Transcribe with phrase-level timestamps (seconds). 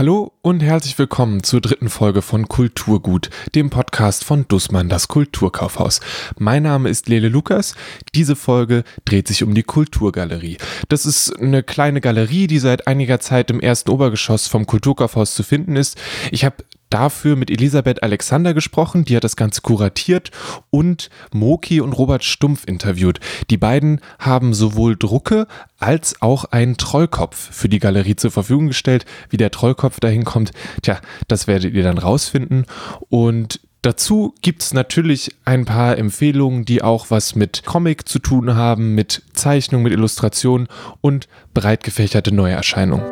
[0.00, 6.00] Hallo und herzlich willkommen zur dritten Folge von Kulturgut, dem Podcast von Dussmann, das Kulturkaufhaus.
[6.38, 7.74] Mein Name ist Lele Lukas.
[8.14, 10.56] Diese Folge dreht sich um die Kulturgalerie.
[10.88, 15.42] Das ist eine kleine Galerie, die seit einiger Zeit im ersten Obergeschoss vom Kulturkaufhaus zu
[15.42, 16.00] finden ist.
[16.30, 20.30] Ich habe dafür mit Elisabeth Alexander gesprochen, die hat das Ganze kuratiert
[20.70, 23.20] und Moki und Robert Stumpf interviewt.
[23.48, 25.46] Die beiden haben sowohl Drucke
[25.78, 29.06] als auch einen Trollkopf für die Galerie zur Verfügung gestellt.
[29.30, 30.52] Wie der Trollkopf dahin kommt,
[30.82, 32.66] tja, das werdet ihr dann rausfinden.
[33.08, 38.54] Und Dazu gibt es natürlich ein paar Empfehlungen, die auch was mit Comic zu tun
[38.54, 40.68] haben, mit Zeichnung, mit Illustration
[41.00, 43.06] und breit gefächerte Neuerscheinungen.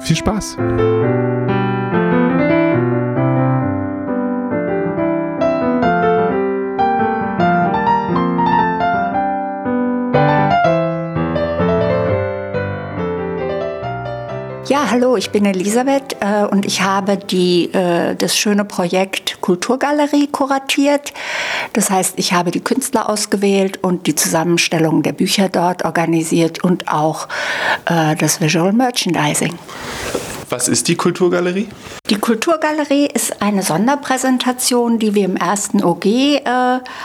[0.00, 0.56] Viel Spaß!
[14.90, 21.12] Hallo, ich bin Elisabeth äh, und ich habe die, äh, das schöne Projekt Kulturgalerie kuratiert.
[21.74, 26.88] Das heißt, ich habe die Künstler ausgewählt und die Zusammenstellung der Bücher dort organisiert und
[26.88, 27.28] auch
[27.86, 29.58] äh, das Visual Merchandising.
[30.50, 31.68] Was ist die Kulturgalerie?
[32.08, 36.40] Die Kulturgalerie ist eine Sonderpräsentation, die wir im ersten OG äh,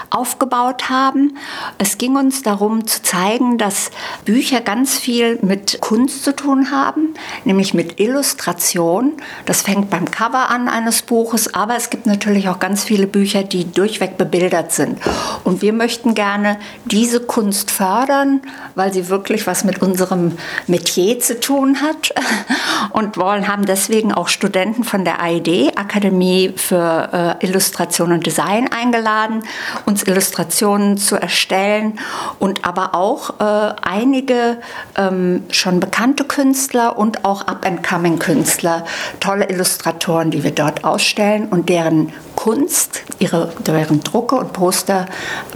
[0.10, 1.38] aufgebaut haben.
[1.78, 3.92] Es ging uns darum zu zeigen, dass
[4.24, 9.12] Bücher ganz viel mit Kunst zu tun haben, nämlich mit Illustration.
[9.46, 13.44] Das fängt beim Cover an eines Buches, aber es gibt natürlich auch ganz viele Bücher,
[13.44, 15.00] die durchweg bebildert sind.
[15.44, 18.42] Und wir möchten gerne diese Kunst fördern,
[18.76, 22.14] weil sie wirklich was mit unserem Metier zu tun hat
[22.92, 28.26] und wollen wollen, haben deswegen auch Studenten von der AID, Akademie für äh, Illustration und
[28.26, 29.44] Design, eingeladen,
[29.86, 32.00] uns Illustrationen zu erstellen
[32.38, 34.58] und aber auch äh, einige
[34.96, 38.86] ähm, schon bekannte Künstler und auch Up-and-Coming-Künstler,
[39.20, 45.06] tolle Illustratoren, die wir dort ausstellen und deren Kunst, ihre, deren Drucke und Poster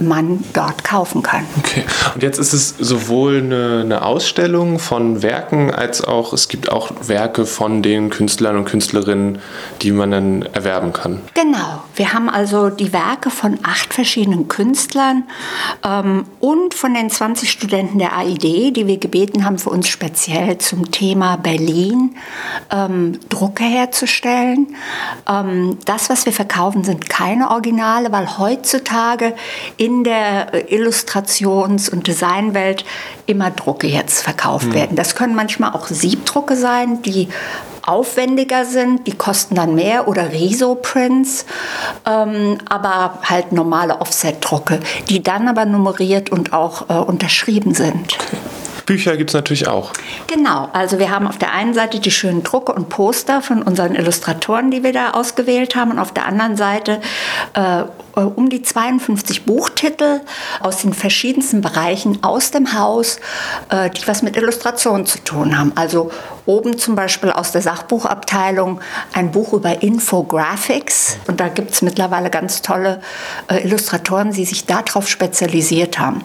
[0.00, 1.44] man dort kaufen kann.
[1.58, 6.70] Okay, und jetzt ist es sowohl eine, eine Ausstellung von Werken als auch, es gibt
[6.70, 9.38] auch Werke von den Künstlern und Künstlerinnen,
[9.82, 11.20] die man dann erwerben kann.
[11.34, 15.24] Genau, wir haben also die Werke von acht verschiedenen Künstlern
[15.84, 20.58] ähm, und von den 20 Studenten der AID, die wir gebeten haben, für uns speziell
[20.58, 22.16] zum Thema Berlin
[22.70, 24.74] ähm, Drucke herzustellen.
[25.28, 29.34] Ähm, das, was wir verkaufen, kaufen, sind keine Originale, weil heutzutage
[29.78, 32.84] in der äh, Illustrations- und Designwelt
[33.26, 34.74] immer Drucke jetzt verkauft mhm.
[34.74, 34.96] werden.
[34.96, 37.28] Das können manchmal auch Siebdrucke sein, die
[37.86, 41.46] aufwendiger sind, die kosten dann mehr oder Riso-Prints,
[42.04, 48.18] ähm, aber halt normale Offset-Drucke, die dann aber nummeriert und auch äh, unterschrieben sind.
[48.18, 48.36] Okay.
[48.88, 49.92] Bücher gibt es natürlich auch.
[50.28, 53.94] Genau, also wir haben auf der einen Seite die schönen Drucke und Poster von unseren
[53.94, 57.02] Illustratoren, die wir da ausgewählt haben, und auf der anderen Seite
[57.52, 57.82] äh,
[58.24, 60.20] um die 52 Buchtitel
[60.60, 63.18] aus den verschiedensten Bereichen aus dem Haus,
[63.70, 65.72] äh, die was mit Illustration zu tun haben.
[65.74, 66.10] Also
[66.46, 68.80] oben zum Beispiel aus der Sachbuchabteilung
[69.12, 71.18] ein Buch über Infographics.
[71.26, 73.00] Und da gibt es mittlerweile ganz tolle
[73.48, 76.24] äh, Illustratoren, die sich darauf spezialisiert haben.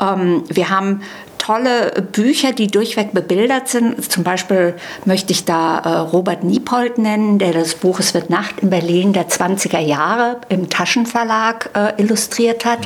[0.00, 1.02] Ähm, wir haben
[1.42, 4.10] tolle Bücher, die durchweg bebildert sind.
[4.10, 8.60] Zum Beispiel möchte ich da äh, Robert Niepold nennen, der das Buch Es wird Nacht
[8.60, 11.31] in Berlin der 20er Jahre im Taschenverlag
[11.74, 12.80] äh, illustriert hat.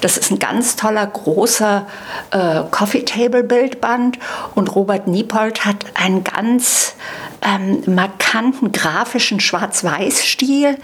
[0.00, 1.86] Das ist ein ganz toller, großer
[2.30, 4.18] äh, Coffee Table Bildband
[4.54, 6.94] und Robert Niepold hat einen ganz
[7.42, 10.78] ähm, markanten grafischen Schwarz-Weiß-Stil,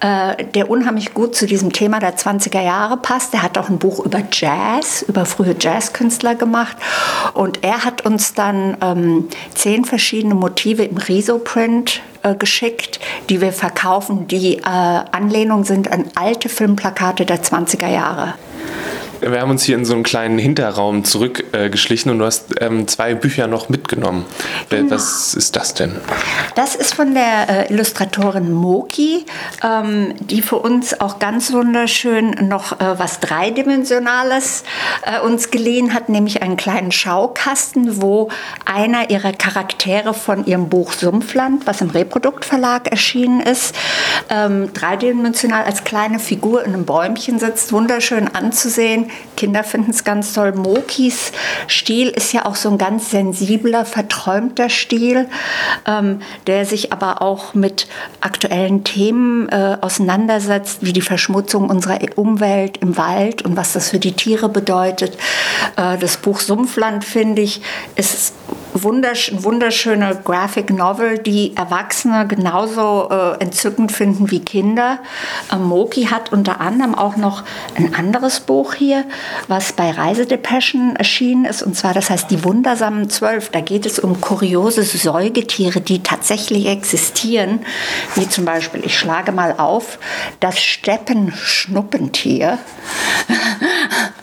[0.00, 3.34] äh, der unheimlich gut zu diesem Thema der 20er Jahre passt.
[3.34, 6.76] Er hat auch ein Buch über Jazz, über frühe Jazzkünstler gemacht.
[7.32, 12.98] Und er hat uns dann ähm, zehn verschiedene Motive im Riso-Print äh, geschickt,
[13.28, 18.34] die wir verkaufen, die äh, Anlehnung sind an alte Filmplakate der 20er Jahre
[19.30, 22.86] wir haben uns hier in so einen kleinen Hinterraum zurückgeschlichen äh, und du hast ähm,
[22.88, 24.26] zwei Bücher noch mitgenommen.
[24.68, 24.90] Genau.
[24.90, 25.96] Was ist das denn?
[26.54, 29.24] Das ist von der äh, Illustratorin Moki,
[29.62, 34.64] ähm, die für uns auch ganz wunderschön noch äh, was Dreidimensionales
[35.02, 38.30] äh, uns geliehen hat, nämlich einen kleinen Schaukasten, wo
[38.64, 43.74] einer ihrer Charaktere von ihrem Buch Sumpfland, was im Reproduktverlag erschienen ist,
[44.28, 49.10] ähm, dreidimensional als kleine Figur in einem Bäumchen sitzt, wunderschön anzusehen.
[49.36, 50.52] Kinder finden es ganz toll.
[50.52, 51.32] Mokis
[51.66, 55.28] Stil ist ja auch so ein ganz sensibler, verträumter Stil,
[55.86, 57.86] ähm, der sich aber auch mit
[58.20, 63.98] aktuellen Themen äh, auseinandersetzt, wie die Verschmutzung unserer Umwelt im Wald und was das für
[63.98, 65.16] die Tiere bedeutet.
[65.76, 67.60] Äh, das Buch Sumpfland, finde ich,
[67.96, 68.34] ist
[68.74, 74.98] wundersch wunderschöne Graphic Novel, die Erwachsene genauso äh, entzückend finden wie Kinder.
[75.50, 77.44] Äh, Moki hat unter anderem auch noch
[77.76, 79.04] ein anderes Buch hier,
[79.48, 83.48] was bei Reisedepeschen erschienen ist, und zwar das heißt Die wundersamen Zwölf.
[83.50, 87.60] Da geht es um kuriose Säugetiere, die tatsächlich existieren,
[88.16, 89.98] wie zum Beispiel, ich schlage mal auf,
[90.40, 92.58] das Steppenschnuppentier,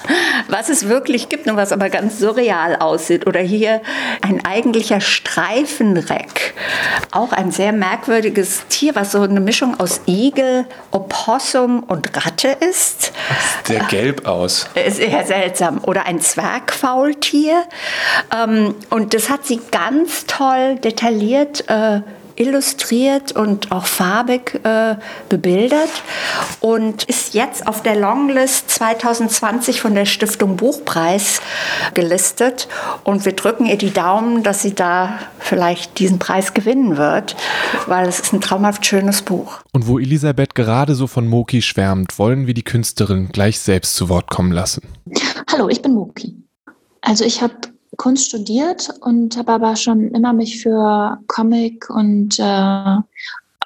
[0.48, 3.27] was es wirklich gibt und was aber ganz surreal aussieht.
[3.27, 3.81] Oder hier
[4.21, 6.53] ein eigentlicher Streifenreck.
[7.12, 13.13] Auch ein sehr merkwürdiges Tier, was so eine Mischung aus Igel, Opossum und Ratte ist.
[13.65, 14.69] Sehr gelb aus.
[14.86, 15.80] Ist eher seltsam.
[15.83, 17.63] Oder ein Zwergfaultier.
[18.36, 22.01] Ähm, und das hat sie ganz toll detailliert äh,
[22.36, 24.95] illustriert und auch farbig äh,
[25.30, 25.89] bebildert
[26.60, 31.42] und ist jetzt auf der Longlist 2020 von der Stiftung Buchpreis
[31.94, 32.68] gelistet.
[33.04, 37.36] Und wir drücken ihr die Daumen, dass sie da vielleicht diesen Preis gewinnen wird,
[37.88, 39.60] weil es ist ein traumhaft schönes Buch.
[39.72, 44.10] Und wo Elisabeth gerade so von Moki schwärmt, wollen wir die Künstlerin gleich selbst zu
[44.10, 44.81] Wort kommen lassen.
[45.51, 46.36] Hallo, ich bin Moki.
[47.01, 47.56] Also ich habe
[47.97, 52.95] Kunst studiert und habe aber schon immer mich für Comic und äh,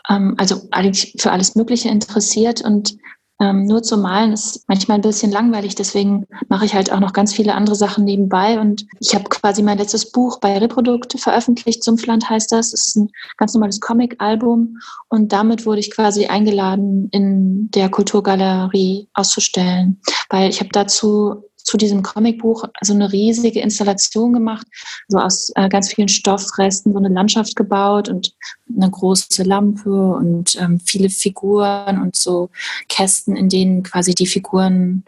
[0.10, 2.98] ähm, also eigentlich für alles Mögliche interessiert und
[3.42, 7.12] ähm, nur zu malen ist manchmal ein bisschen langweilig, deswegen mache ich halt auch noch
[7.12, 8.60] ganz viele andere Sachen nebenbei.
[8.62, 12.72] Und ich habe quasi mein letztes Buch bei Reprodukt veröffentlicht, Sumpfland heißt das.
[12.72, 14.78] Es ist ein ganz normales Comic-Album
[15.10, 20.00] und damit wurde ich quasi eingeladen, in der Kulturgalerie auszustellen,
[20.30, 24.68] weil ich habe dazu zu diesem Comicbuch so eine riesige Installation gemacht,
[25.08, 28.34] so aus äh, ganz vielen Stoffresten, so eine Landschaft gebaut und
[28.74, 32.50] eine große Lampe und ähm, viele Figuren und so
[32.88, 35.04] Kästen, in denen quasi die Figuren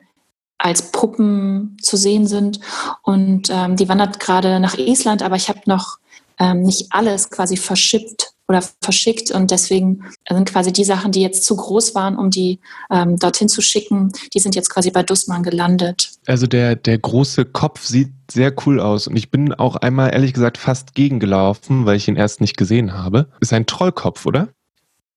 [0.58, 2.60] als Puppen zu sehen sind.
[3.04, 5.98] Und ähm, die wandert gerade nach Island, aber ich habe noch
[6.40, 9.32] ähm, nicht alles quasi verschippt oder verschickt.
[9.32, 12.60] Und deswegen sind quasi die Sachen, die jetzt zu groß waren, um die
[12.90, 16.12] ähm, dorthin zu schicken, die sind jetzt quasi bei Dussmann gelandet.
[16.26, 19.08] Also der, der große Kopf sieht sehr cool aus.
[19.08, 22.94] Und ich bin auch einmal ehrlich gesagt fast gegengelaufen, weil ich ihn erst nicht gesehen
[22.94, 23.30] habe.
[23.40, 24.50] Ist ein Trollkopf, oder?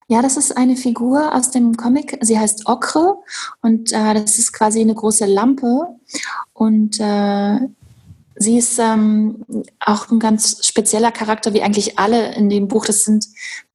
[0.07, 2.17] Ja, das ist eine Figur aus dem Comic.
[2.19, 3.15] Sie heißt Okre
[3.61, 5.87] und äh, das ist quasi eine große Lampe.
[6.51, 7.59] Und äh,
[8.35, 9.45] sie ist ähm,
[9.79, 12.85] auch ein ganz spezieller Charakter, wie eigentlich alle in dem Buch.
[12.85, 13.25] Das sind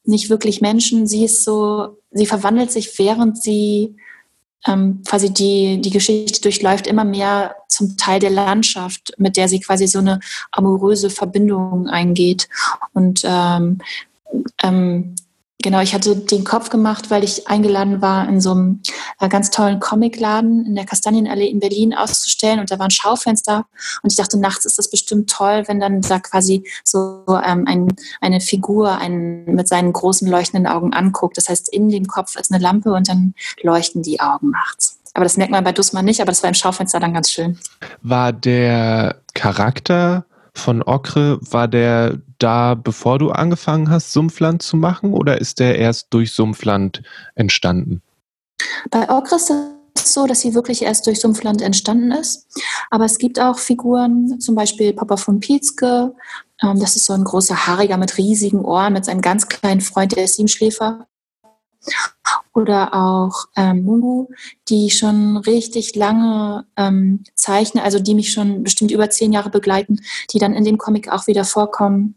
[0.04, 1.06] nicht wirklich Menschen.
[1.06, 3.96] Sie ist so, sie verwandelt sich, während sie
[4.66, 9.60] ähm, quasi die, die Geschichte durchläuft, immer mehr zum Teil der Landschaft, mit der sie
[9.60, 10.20] quasi so eine
[10.52, 12.48] amoröse Verbindung eingeht.
[12.92, 13.78] Und ähm,
[14.62, 15.14] ähm,
[15.62, 18.82] Genau, ich hatte den Kopf gemacht, weil ich eingeladen war, in so einem
[19.20, 23.66] äh, ganz tollen Comicladen in der Kastanienallee in Berlin auszustellen und da war ein Schaufenster
[24.02, 27.88] und ich dachte, nachts ist das bestimmt toll, wenn dann da quasi so ähm, ein,
[28.20, 31.38] eine Figur einen mit seinen großen leuchtenden Augen anguckt.
[31.38, 34.98] Das heißt, in dem Kopf ist eine Lampe und dann leuchten die Augen nachts.
[35.14, 37.58] Aber das merkt man bei Dussmann nicht, aber das war im Schaufenster dann ganz schön.
[38.02, 40.26] War der Charakter
[40.58, 45.78] von Okre, war der da, bevor du angefangen hast, Sumpfland zu machen oder ist der
[45.78, 47.02] erst durch Sumpfland
[47.34, 48.02] entstanden?
[48.90, 49.50] Bei Okre ist
[49.94, 52.46] es so, dass sie wirklich erst durch Sumpfland entstanden ist.
[52.90, 56.14] Aber es gibt auch Figuren, zum Beispiel Papa von Pietzke.
[56.62, 60.16] Ähm, das ist so ein großer Haariger mit riesigen Ohren, mit seinem ganz kleinen Freund,
[60.16, 61.06] der ist Siebenschläfer
[62.54, 64.28] oder auch ähm, Mungu,
[64.68, 70.00] die schon richtig lange ähm, zeichnen, also die mich schon bestimmt über zehn Jahre begleiten,
[70.32, 72.14] die dann in dem Comic auch wieder vorkommen.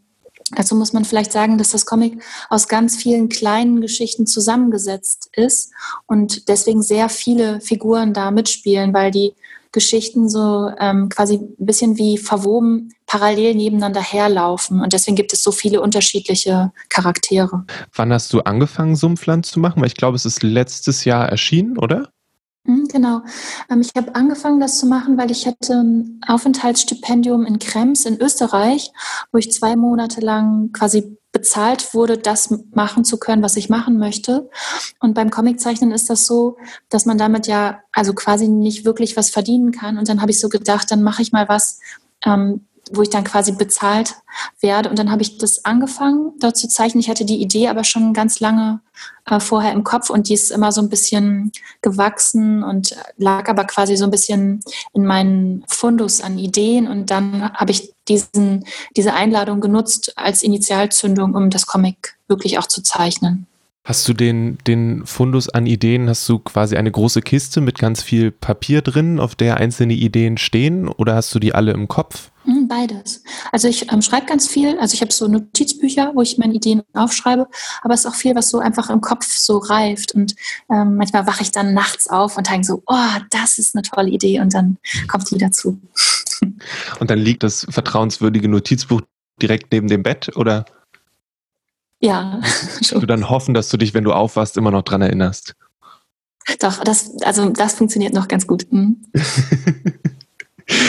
[0.56, 5.72] Dazu muss man vielleicht sagen, dass das Comic aus ganz vielen kleinen Geschichten zusammengesetzt ist
[6.06, 9.34] und deswegen sehr viele Figuren da mitspielen, weil die
[9.72, 14.80] Geschichten so ähm, quasi ein bisschen wie verwoben parallel nebeneinander herlaufen.
[14.80, 17.64] Und deswegen gibt es so viele unterschiedliche Charaktere.
[17.94, 19.80] Wann hast du angefangen, Sumpfland zu machen?
[19.80, 22.12] Weil ich glaube, es ist letztes Jahr erschienen, oder?
[22.92, 23.22] Genau.
[23.70, 28.20] Ähm, ich habe angefangen, das zu machen, weil ich hatte ein Aufenthaltsstipendium in Krems in
[28.20, 28.92] Österreich,
[29.32, 33.98] wo ich zwei Monate lang quasi bezahlt wurde, das machen zu können, was ich machen
[33.98, 34.50] möchte.
[34.98, 36.56] Und beim Comiczeichnen ist das so,
[36.88, 39.96] dass man damit ja also quasi nicht wirklich was verdienen kann.
[39.96, 41.78] Und dann habe ich so gedacht, dann mache ich mal was,
[42.26, 44.16] ähm, wo ich dann quasi bezahlt
[44.60, 44.90] werde.
[44.90, 47.00] Und dann habe ich das angefangen, dort zu zeichnen.
[47.00, 48.80] Ich hatte die Idee aber schon ganz lange
[49.26, 53.64] äh, vorher im Kopf und die ist immer so ein bisschen gewachsen und lag aber
[53.64, 54.60] quasi so ein bisschen
[54.92, 56.88] in meinen Fundus an Ideen.
[56.88, 58.64] Und dann habe ich diesen,
[58.96, 63.46] diese Einladung genutzt als Initialzündung, um das Comic wirklich auch zu zeichnen.
[63.90, 68.04] Hast du den, den Fundus an Ideen, hast du quasi eine große Kiste mit ganz
[68.04, 72.30] viel Papier drin, auf der einzelne Ideen stehen oder hast du die alle im Kopf?
[72.44, 73.24] Hm, beides.
[73.50, 74.78] Also ich ähm, schreibe ganz viel.
[74.78, 77.48] Also ich habe so Notizbücher, wo ich meine Ideen aufschreibe,
[77.82, 80.14] aber es ist auch viel, was so einfach im Kopf so reift.
[80.14, 80.36] Und
[80.72, 84.10] ähm, manchmal wache ich dann nachts auf und denke so, oh, das ist eine tolle
[84.10, 84.78] Idee und dann
[85.08, 85.80] kommt die dazu.
[87.00, 89.00] Und dann liegt das vertrauenswürdige Notizbuch
[89.42, 90.64] direkt neben dem Bett oder?
[92.00, 92.40] Ja.
[92.90, 95.54] Du dann hoffen, dass du dich, wenn du aufwachst, immer noch dran erinnerst.
[96.58, 98.66] Doch, das, also das funktioniert noch ganz gut.
[98.70, 98.96] Hm.
[100.66, 100.80] Es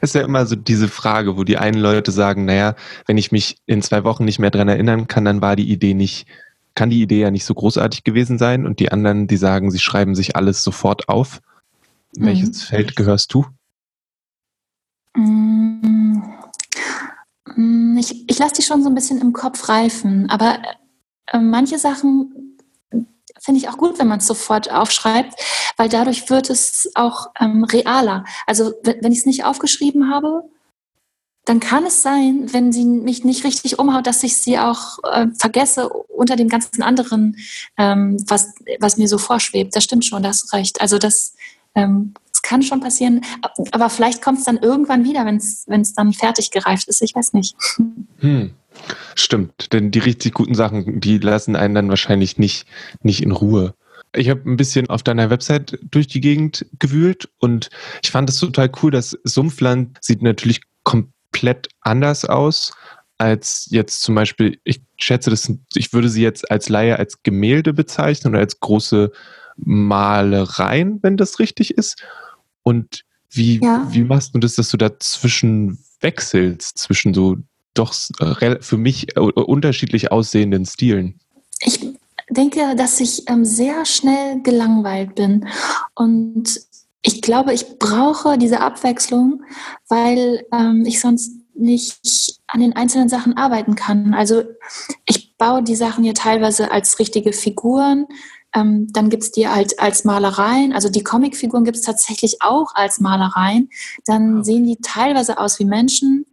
[0.00, 2.74] ist ja immer so diese Frage, wo die einen Leute sagen, naja,
[3.06, 5.94] wenn ich mich in zwei Wochen nicht mehr dran erinnern kann, dann war die Idee
[5.94, 6.26] nicht,
[6.74, 8.66] kann die Idee ja nicht so großartig gewesen sein.
[8.66, 11.40] Und die anderen, die sagen, sie schreiben sich alles sofort auf.
[12.16, 12.66] In welches mhm.
[12.66, 13.46] Feld gehörst du?
[17.56, 20.58] Mm, ich, ich lasse die schon so ein bisschen im Kopf reifen, aber
[21.26, 22.58] äh, manche Sachen
[23.40, 25.34] finde ich auch gut, wenn man es sofort aufschreibt,
[25.76, 28.24] weil dadurch wird es auch ähm, realer.
[28.46, 30.44] Also wenn, ich es nicht aufgeschrieben habe,
[31.46, 35.26] dann kann es sein, wenn sie mich nicht richtig umhaut, dass ich sie auch äh,
[35.38, 37.36] vergesse unter dem ganzen anderen,
[37.78, 39.74] ähm, was, was mir so vorschwebt.
[39.74, 40.80] Das stimmt schon, das recht.
[40.82, 41.34] Also das,
[41.74, 43.22] ähm, das kann schon passieren,
[43.72, 47.02] aber vielleicht kommt es dann irgendwann wieder, wenn es dann fertig gereift ist.
[47.02, 47.56] Ich weiß nicht.
[48.18, 48.52] Hm.
[49.14, 52.66] Stimmt, denn die richtig guten Sachen, die lassen einen dann wahrscheinlich nicht,
[53.02, 53.74] nicht in Ruhe.
[54.14, 57.68] Ich habe ein bisschen auf deiner Website durch die Gegend gewühlt und
[58.02, 62.72] ich fand es total cool, dass Sumpfland sieht natürlich komplett anders aus
[63.18, 67.74] als jetzt zum Beispiel, ich schätze, das, ich würde sie jetzt als Laie als Gemälde
[67.74, 69.12] bezeichnen oder als große
[69.56, 72.02] Malereien, wenn das richtig ist.
[72.70, 73.86] Und wie, ja.
[73.90, 77.36] wie machst du das, dass du dazwischen wechselst, zwischen so
[77.74, 81.18] doch äh, für mich äh, unterschiedlich aussehenden Stilen?
[81.62, 81.80] Ich
[82.30, 85.48] denke, dass ich ähm, sehr schnell gelangweilt bin.
[85.96, 86.60] Und
[87.02, 89.42] ich glaube, ich brauche diese Abwechslung,
[89.88, 94.14] weil ähm, ich sonst nicht an den einzelnen Sachen arbeiten kann.
[94.14, 94.44] Also
[95.06, 98.06] ich baue die Sachen hier teilweise als richtige Figuren.
[98.54, 100.72] Ähm, dann gibt es die halt als Malereien.
[100.72, 103.70] Also die Comicfiguren gibt es tatsächlich auch als Malereien.
[104.06, 104.44] Dann wow.
[104.44, 106.26] sehen die teilweise aus wie Menschen.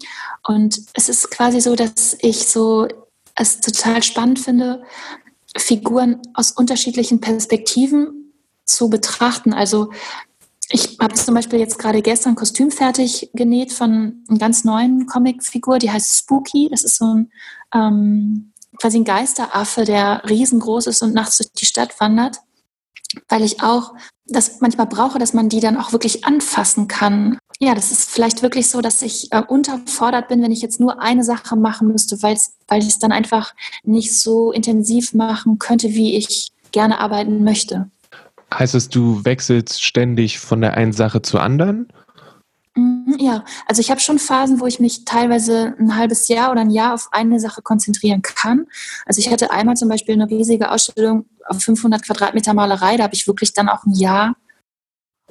[0.44, 2.88] Und es ist quasi so, dass ich so
[3.36, 4.84] es total spannend finde,
[5.56, 8.34] Figuren aus unterschiedlichen Perspektiven
[8.66, 9.54] zu betrachten.
[9.54, 9.92] Also
[10.70, 15.06] ich habe zum Beispiel jetzt gerade gestern ein Kostüm fertig genäht von einer ganz neuen
[15.06, 16.68] Comicfigur, die heißt Spooky.
[16.70, 17.32] Das ist so ein
[17.74, 22.38] ähm, quasi ein Geisteraffe, der riesengroß ist und nachts durch die Stadt wandert,
[23.30, 23.94] weil ich auch
[24.26, 27.38] das manchmal brauche, dass man die dann auch wirklich anfassen kann.
[27.60, 31.02] Ja, das ist vielleicht wirklich so, dass ich äh, unterfordert bin, wenn ich jetzt nur
[31.02, 32.36] eine Sache machen müsste, weil
[32.80, 33.54] ich es dann einfach
[33.84, 37.90] nicht so intensiv machen könnte, wie ich gerne arbeiten möchte.
[38.54, 41.88] Heißt es, du wechselst ständig von der einen Sache zur anderen?
[42.78, 46.62] Mhm, ja, also ich habe schon Phasen, wo ich mich teilweise ein halbes Jahr oder
[46.62, 48.68] ein Jahr auf eine Sache konzentrieren kann.
[49.06, 53.16] Also ich hatte einmal zum Beispiel eine riesige Ausstellung auf 500 Quadratmeter Malerei, da habe
[53.16, 54.36] ich wirklich dann auch ein Jahr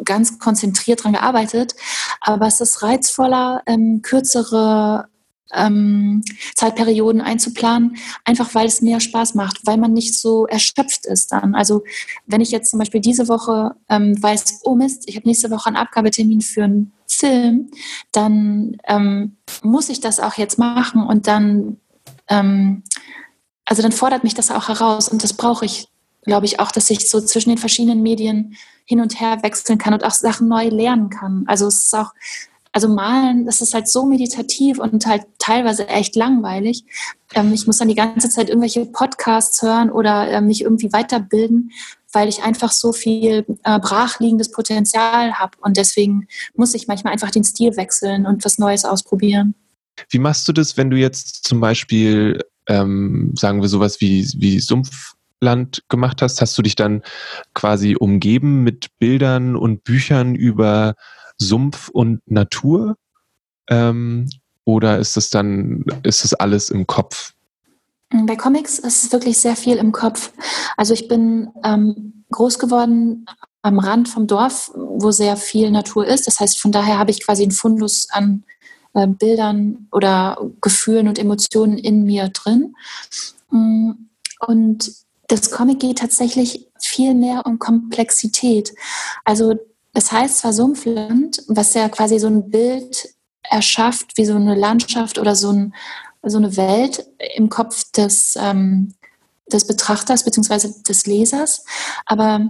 [0.05, 1.77] ganz konzentriert dran gearbeitet.
[2.21, 5.09] Aber es ist reizvoller, ähm, kürzere
[5.55, 6.23] ähm,
[6.57, 11.55] Zeitperioden einzuplanen, einfach weil es mehr Spaß macht, weil man nicht so erschöpft ist dann.
[11.55, 11.85] Also
[12.27, 15.69] wenn ich jetzt zum Beispiel diese Woche ähm, weiß, oh Mist, ich habe nächste Woche
[15.69, 17.71] einen Abgabetermin für einen Film,
[18.13, 21.79] dann ähm, muss ich das auch jetzt machen und dann,
[22.29, 22.83] ähm,
[23.65, 25.89] also dann fordert mich das auch heraus und das brauche ich,
[26.23, 29.95] glaube ich, auch, dass ich so zwischen den verschiedenen Medien hin und her wechseln kann
[29.95, 31.45] und auch Sachen neu lernen kann.
[31.47, 32.13] Also es ist auch
[32.77, 36.85] also malen, das ist halt so meditativ und halt teilweise echt langweilig.
[37.35, 41.73] Ähm, ich muss dann die ganze Zeit irgendwelche Podcasts hören oder äh, mich irgendwie weiterbilden,
[42.17, 45.59] weil ich einfach so viel äh, brachliegendes Potenzial habe.
[45.61, 49.55] Und deswegen muss ich manchmal einfach den Stil wechseln und was Neues ausprobieren.
[50.09, 54.61] Wie machst du das, wenn du jetzt zum Beispiel, ähm, sagen wir sowas wie, wie
[54.61, 56.41] Sumpfland gemacht hast?
[56.41, 57.03] Hast du dich dann
[57.53, 60.95] quasi umgeben mit Bildern und Büchern über
[61.37, 62.97] Sumpf und Natur?
[63.69, 64.31] Ähm,
[64.65, 67.35] oder ist es dann, ist es alles im Kopf?
[68.11, 70.33] Bei Comics ist es wirklich sehr viel im Kopf.
[70.77, 73.27] Also ich bin ähm, groß geworden
[73.63, 76.27] am Rand vom Dorf, wo sehr viel Natur ist.
[76.27, 78.45] Das heißt, von daher habe ich quasi einen Fundus an
[78.95, 82.75] äh, Bildern oder Gefühlen und Emotionen in mir drin.
[83.51, 83.93] Mm,
[84.47, 84.93] und
[85.29, 88.73] das Comic geht tatsächlich viel mehr um Komplexität.
[89.25, 89.55] Also
[89.93, 93.09] es heißt zwar Sumpfland, was ja quasi so ein Bild
[93.43, 95.75] erschafft, wie so eine Landschaft oder so, ein,
[96.31, 97.07] so eine Welt
[97.37, 98.95] im Kopf des, ähm,
[99.53, 100.71] des Betrachters bzw.
[100.87, 101.65] des Lesers.
[102.05, 102.49] Aber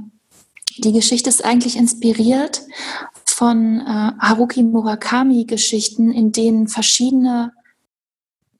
[0.78, 2.62] die Geschichte ist eigentlich inspiriert
[3.24, 7.52] von äh, Haruki Murakami-Geschichten, in denen verschiedene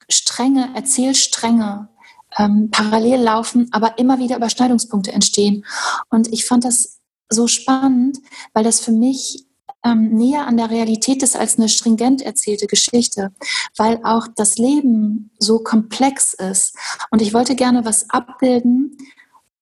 [0.09, 1.89] Stränge, Erzählstränge
[2.37, 5.65] ähm, parallel laufen, aber immer wieder Überschneidungspunkte entstehen.
[6.09, 8.19] Und ich fand das so spannend,
[8.53, 9.46] weil das für mich
[9.87, 13.31] ähm, näher an der Realität ist als eine stringent erzählte Geschichte,
[13.77, 16.75] weil auch das Leben so komplex ist.
[17.11, 18.97] Und ich wollte gerne was abbilden,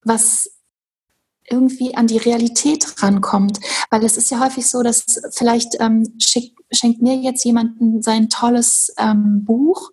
[0.04, 0.50] was
[1.50, 3.60] irgendwie an die Realität rankommt.
[3.90, 8.30] Weil es ist ja häufig so, dass vielleicht ähm, schick, schenkt mir jetzt jemanden sein
[8.30, 9.92] tolles ähm, Buch,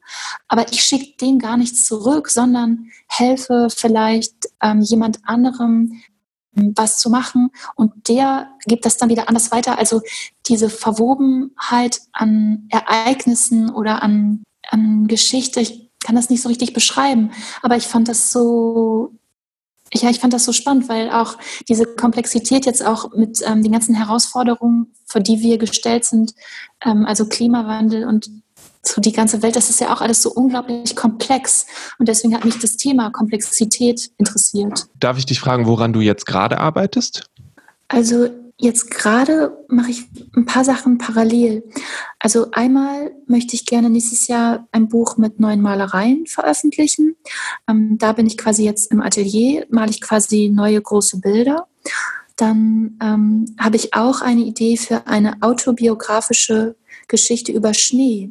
[0.49, 6.01] aber ich schicke dem gar nichts zurück, sondern helfe vielleicht ähm, jemand anderem
[6.53, 9.79] was zu machen und der gibt das dann wieder anders weiter.
[9.79, 10.03] Also
[10.47, 17.31] diese Verwobenheit an Ereignissen oder an, an Geschichte, ich kann das nicht so richtig beschreiben,
[17.63, 19.13] aber ich fand das so,
[19.95, 23.73] ja, ich fand das so spannend, weil auch diese Komplexität jetzt auch mit ähm, den
[23.73, 26.35] ganzen Herausforderungen, vor die wir gestellt sind,
[26.85, 28.31] ähm, also Klimawandel und
[28.85, 31.67] so die ganze Welt, das ist ja auch alles so unglaublich komplex.
[31.99, 34.87] Und deswegen hat mich das Thema Komplexität interessiert.
[34.99, 37.31] Darf ich dich fragen, woran du jetzt gerade arbeitest?
[37.89, 40.05] Also jetzt gerade mache ich
[40.37, 41.65] ein paar Sachen parallel.
[42.19, 47.17] Also einmal möchte ich gerne nächstes Jahr ein Buch mit neuen Malereien veröffentlichen.
[47.69, 51.67] Ähm, da bin ich quasi jetzt im Atelier, male ich quasi neue große Bilder.
[52.37, 56.77] Dann ähm, habe ich auch eine Idee für eine autobiografische
[57.09, 58.31] Geschichte über Schnee.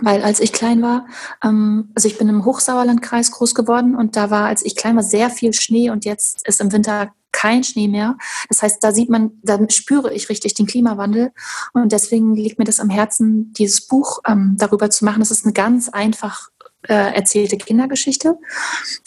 [0.00, 1.06] Weil als ich klein war,
[1.42, 5.02] ähm, also ich bin im Hochsauerlandkreis groß geworden und da war, als ich klein war,
[5.02, 8.16] sehr viel Schnee und jetzt ist im Winter kein Schnee mehr.
[8.48, 11.32] Das heißt, da sieht man, da spüre ich richtig den Klimawandel
[11.74, 15.20] und deswegen liegt mir das am Herzen, dieses Buch ähm, darüber zu machen.
[15.20, 16.48] Das ist eine ganz einfach
[16.88, 18.38] äh, erzählte Kindergeschichte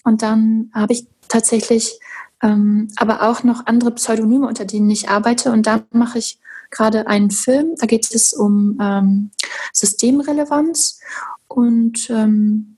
[0.03, 1.99] und dann habe ich tatsächlich
[2.41, 6.39] ähm, aber auch noch andere Pseudonyme, unter denen ich arbeite und dann mache ich
[6.71, 9.31] gerade einen Film, da geht es um ähm,
[9.73, 10.99] Systemrelevanz
[11.47, 12.77] und ähm,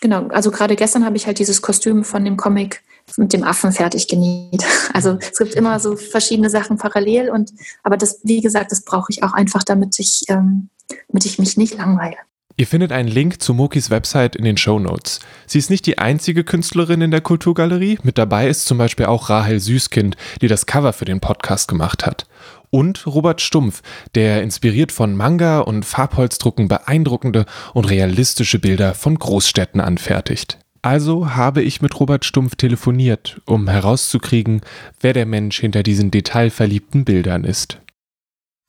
[0.00, 2.82] genau, also gerade gestern habe ich halt dieses Kostüm von dem Comic
[3.16, 4.64] mit dem Affen fertig genäht.
[4.92, 7.52] Also es gibt immer so verschiedene Sachen parallel und
[7.84, 10.68] aber das, wie gesagt, das brauche ich auch einfach, damit ich, ähm,
[11.08, 12.16] damit ich mich nicht langweile.
[12.56, 15.20] Ihr findet einen Link zu Mokis Website in den Show Notes.
[15.46, 17.98] Sie ist nicht die einzige Künstlerin in der Kulturgalerie.
[18.02, 22.04] Mit dabei ist zum Beispiel auch Rahel Süßkind, die das Cover für den Podcast gemacht
[22.04, 22.26] hat
[22.70, 23.82] und Robert Stumpf,
[24.14, 30.58] der inspiriert von Manga und Farbholzdrucken beeindruckende und realistische Bilder von Großstädten anfertigt.
[30.82, 34.62] Also habe ich mit Robert Stumpf telefoniert, um herauszukriegen,
[35.00, 37.78] wer der Mensch hinter diesen detailverliebten Bildern ist.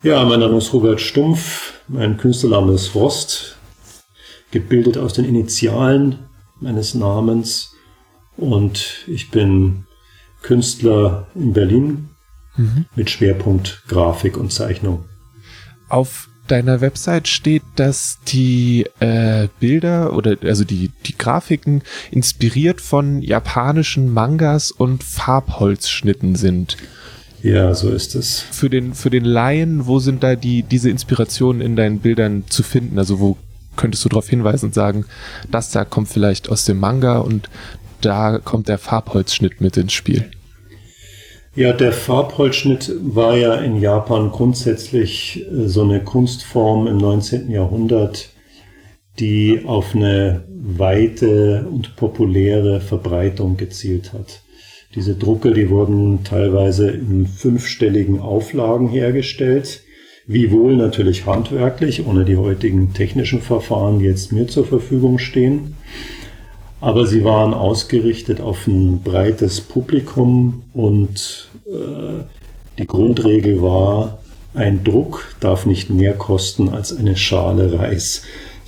[0.04, 3.58] Ja, mein Name ist Robert Stumpf, mein Künstlername ist Rost,
[4.50, 6.20] gebildet aus den Initialen
[6.60, 7.74] meines Namens
[8.36, 9.86] und ich bin
[10.42, 12.11] Künstler in Berlin
[12.58, 12.86] mhm.
[12.96, 15.06] mit Schwerpunkt Grafik und Zeichnung.
[15.90, 23.22] Auf deiner Website steht, dass die äh, Bilder oder also die, die Grafiken inspiriert von
[23.22, 26.78] japanischen Mangas und Farbholzschnitten sind.
[27.42, 28.40] Ja, so ist es.
[28.40, 32.64] Für den, für den Laien, wo sind da die, diese Inspirationen in deinen Bildern zu
[32.64, 33.00] finden?
[33.00, 33.38] Also wo
[33.78, 35.06] könntest du darauf hinweisen und sagen,
[35.50, 37.50] das da kommt vielleicht aus dem Manga und
[38.02, 40.30] da kommt der Farbholzschnitt mit ins Spiel?
[41.54, 47.52] Ja, der Farbholzschnitt war ja in Japan grundsätzlich äh, so eine Kunstform im 19.
[47.52, 48.30] Jahrhundert,
[49.20, 54.44] die auf eine weite und populäre Verbreitung gezielt hat.
[54.96, 59.82] Diese Drucke, die wurden teilweise in fünfstelligen Auflagen hergestellt,
[60.28, 65.76] wiewohl natürlich handwerklich, ohne die heutigen technischen Verfahren, die jetzt mir zur Verfügung stehen
[66.82, 72.24] aber sie waren ausgerichtet auf ein breites Publikum und äh,
[72.80, 74.17] die Grundregel war,
[74.54, 78.24] ein Druck darf nicht mehr kosten als eine Schale Reis.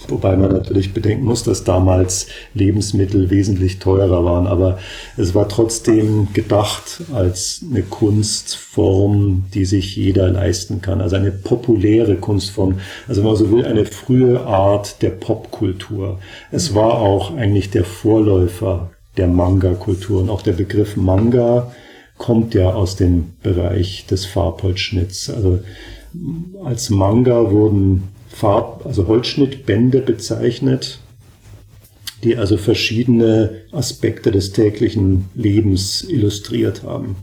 [0.10, 4.48] Wobei man natürlich bedenken muss, dass damals Lebensmittel wesentlich teurer waren.
[4.48, 4.78] Aber
[5.18, 11.02] es war trotzdem gedacht als eine Kunstform, die sich jeder leisten kann.
[11.02, 12.80] Also eine populäre Kunstform.
[13.08, 16.20] Also wenn man so will, eine frühe Art der Popkultur.
[16.52, 20.22] Es war auch eigentlich der Vorläufer der Manga-Kultur.
[20.22, 21.72] Und auch der Begriff Manga
[22.18, 25.30] kommt ja aus dem Bereich des Farbholzschnitts.
[25.30, 25.60] Also
[26.64, 31.00] als Manga wurden Farb, also Holzschnittbände bezeichnet,
[32.24, 37.18] die also verschiedene Aspekte des täglichen Lebens illustriert haben.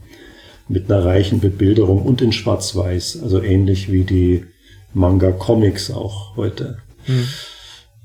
[0.69, 4.45] Mit einer reichen Bebilderung und in Schwarz-Weiß, also ähnlich wie die
[4.95, 6.79] Manga-Comics auch heute.
[7.09, 7.27] Mhm.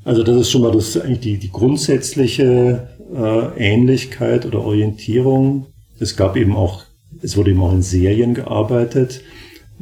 [0.04, 5.68] Also das ist schon mal das eigentlich die, die grundsätzliche äh, Ähnlichkeit oder Orientierung.
[6.00, 6.84] Es gab eben auch,
[7.22, 9.22] es wurde eben auch in Serien gearbeitet,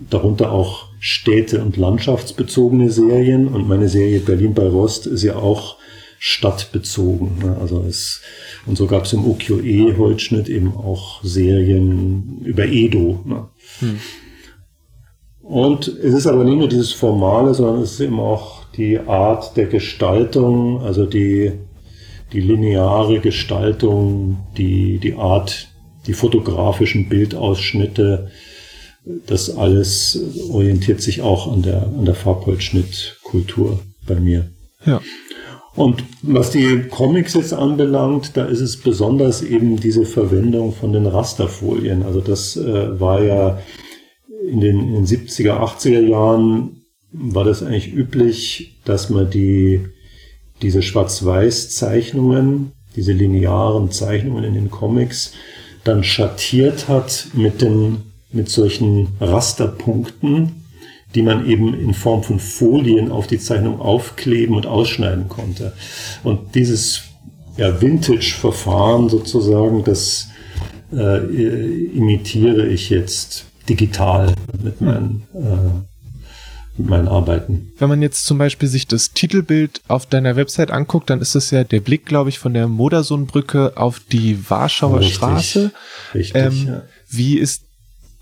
[0.09, 3.49] darunter auch Städte- und landschaftsbezogene Serien.
[3.49, 5.75] Und meine Serie Berlin bei Rost ist ja auch
[6.17, 7.39] stadtbezogen.
[7.39, 7.57] Ne?
[7.59, 8.21] Also es,
[8.65, 13.19] und so gab es im UQE-Holzschnitt eben auch Serien über Edo.
[13.25, 13.49] Ne?
[13.79, 13.99] Hm.
[15.41, 19.57] Und es ist aber nicht nur dieses Formale, sondern es ist eben auch die Art
[19.57, 21.51] der Gestaltung, also die,
[22.31, 25.67] die lineare Gestaltung, die, die Art,
[26.07, 28.31] die fotografischen Bildausschnitte,
[29.05, 34.49] das alles orientiert sich auch an der, an der Farbholzschnittkultur bei mir.
[34.85, 35.01] Ja.
[35.75, 41.07] Und was die Comics jetzt anbelangt, da ist es besonders eben diese Verwendung von den
[41.07, 42.03] Rasterfolien.
[42.03, 43.59] Also das äh, war ja
[44.47, 49.81] in den, in den 70er, 80er Jahren war das eigentlich üblich, dass man die,
[50.61, 55.33] diese Schwarz-Weiß-Zeichnungen, diese linearen Zeichnungen in den Comics,
[55.83, 60.63] dann schattiert hat mit den, mit solchen Rasterpunkten,
[61.15, 65.73] die man eben in Form von Folien auf die Zeichnung aufkleben und ausschneiden konnte.
[66.23, 67.03] Und dieses
[67.57, 70.29] ja, Vintage-Verfahren sozusagen, das
[70.91, 71.17] äh,
[71.95, 77.71] imitiere ich jetzt digital mit meinen, äh, mit meinen Arbeiten.
[77.77, 81.51] Wenn man jetzt zum Beispiel sich das Titelbild auf deiner Website anguckt, dann ist das
[81.51, 85.71] ja der Blick, glaube ich, von der Modersohnbrücke auf die Warschauer richtig, Straße.
[86.15, 86.81] Richtig, ähm, ja.
[87.09, 87.65] Wie ist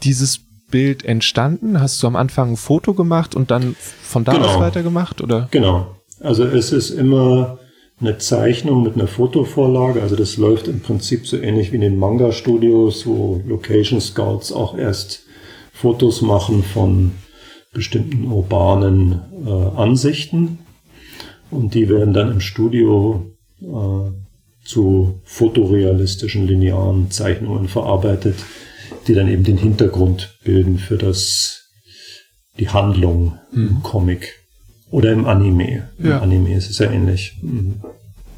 [0.04, 1.80] dieses Bild entstanden?
[1.80, 4.48] Hast du am Anfang ein Foto gemacht und dann von da genau.
[4.48, 5.48] aus weitergemacht, oder?
[5.52, 5.96] Genau.
[6.20, 7.60] Also es ist immer
[8.00, 10.02] eine Zeichnung mit einer Fotovorlage.
[10.02, 14.78] Also das läuft im Prinzip so ähnlich wie in den Manga-Studios, wo Location Scouts auch
[14.78, 15.24] erst
[15.74, 17.12] Fotos machen von
[17.74, 20.60] bestimmten urbanen äh, Ansichten
[21.52, 23.26] und die werden dann im Studio
[23.62, 24.12] äh,
[24.64, 28.36] zu fotorealistischen linearen Zeichnungen verarbeitet,
[29.08, 31.62] die dann eben den Hintergrund bilden für das
[32.60, 33.68] die Handlung mhm.
[33.68, 34.40] im Comic
[34.90, 35.90] oder im Anime.
[35.98, 36.18] Ja.
[36.18, 37.38] Im Anime ist es ja ähnlich.
[37.42, 37.82] Mhm.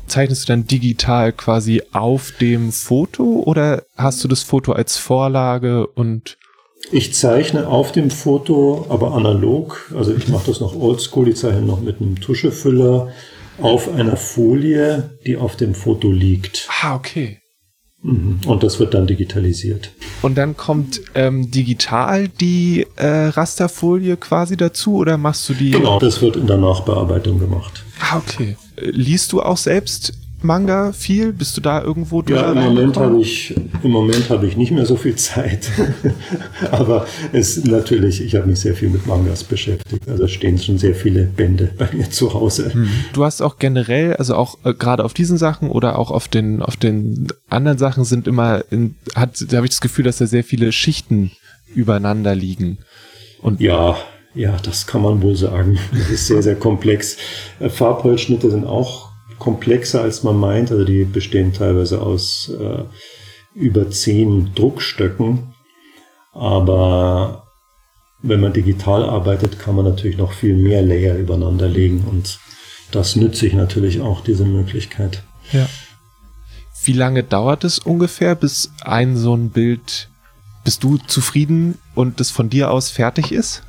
[0.07, 5.87] Zeichnest du dann digital quasi auf dem Foto oder hast du das Foto als Vorlage
[5.87, 6.37] und
[6.91, 9.89] ich zeichne auf dem Foto, aber analog.
[9.95, 11.29] Also ich mache das noch oldschool.
[11.29, 13.11] Ich zeichne noch mit einem Tuschefüller
[13.61, 16.67] auf einer Folie, die auf dem Foto liegt.
[16.81, 17.39] Ah, okay.
[18.03, 18.41] Mhm.
[18.45, 19.91] Und das wird dann digitalisiert.
[20.21, 25.71] Und dann kommt ähm, digital die äh, Rasterfolie quasi dazu oder machst du die?
[25.71, 27.83] Genau, das wird in der Nachbearbeitung gemacht.
[27.99, 28.57] Ah, okay.
[28.77, 30.13] Liest du auch selbst
[30.43, 31.33] Manga viel?
[31.33, 34.85] Bist du da irgendwo Ja, im Moment habe ich im Moment habe ich nicht mehr
[34.85, 35.71] so viel Zeit.
[36.71, 40.07] Aber es natürlich, ich habe mich sehr viel mit Mangas beschäftigt.
[40.07, 42.71] Also stehen schon sehr viele Bände bei mir zu Hause.
[42.73, 42.89] Mhm.
[43.13, 46.61] Du hast auch generell, also auch äh, gerade auf diesen Sachen oder auch auf den
[46.61, 50.27] auf den anderen Sachen sind immer in, hat da habe ich das Gefühl, dass da
[50.27, 51.31] sehr viele Schichten
[51.73, 52.77] übereinander liegen.
[53.41, 53.97] Und ja,
[54.35, 55.77] ja, das kann man wohl sagen.
[55.91, 57.17] Das ist sehr, sehr komplex.
[57.59, 59.12] Äh, Farbholzschnitte sind auch
[59.43, 60.71] komplexer, als man meint.
[60.71, 62.83] Also die bestehen teilweise aus äh,
[63.53, 65.53] über zehn Druckstöcken.
[66.31, 67.43] Aber
[68.23, 72.39] wenn man digital arbeitet, kann man natürlich noch viel mehr Layer übereinander legen und
[72.91, 75.23] das nütze ich natürlich auch, diese Möglichkeit.
[75.51, 75.67] Ja.
[76.85, 80.09] Wie lange dauert es ungefähr, bis ein so ein Bild,
[80.63, 83.63] bist du zufrieden und das von dir aus fertig ist?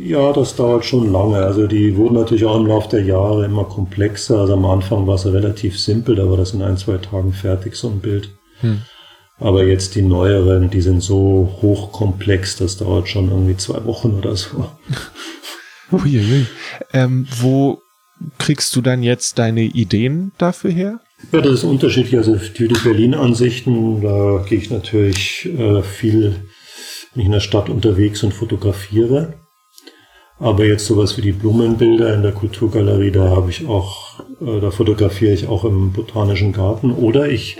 [0.00, 1.38] Ja, das dauert schon lange.
[1.38, 4.38] Also die wurden natürlich auch im Laufe der Jahre immer komplexer.
[4.38, 7.74] Also am Anfang war es relativ simpel, da war das in ein, zwei Tagen fertig,
[7.74, 8.30] so ein Bild.
[8.60, 8.82] Hm.
[9.40, 14.36] Aber jetzt die neueren, die sind so hochkomplex, das dauert schon irgendwie zwei Wochen oder
[14.36, 14.68] so.
[15.92, 16.46] Uiuiui.
[16.92, 17.80] Ähm, wo
[18.38, 21.00] kriegst du dann jetzt deine Ideen dafür her?
[21.32, 22.16] Ja, das ist unterschiedlich.
[22.16, 26.36] Also für die Berlin-Ansichten, da gehe ich natürlich äh, viel
[27.16, 29.34] in der Stadt unterwegs und fotografiere.
[30.40, 34.70] Aber jetzt sowas wie die Blumenbilder in der Kulturgalerie, da habe ich auch, äh, da
[34.70, 37.56] fotografiere ich auch im Botanischen Garten oder ich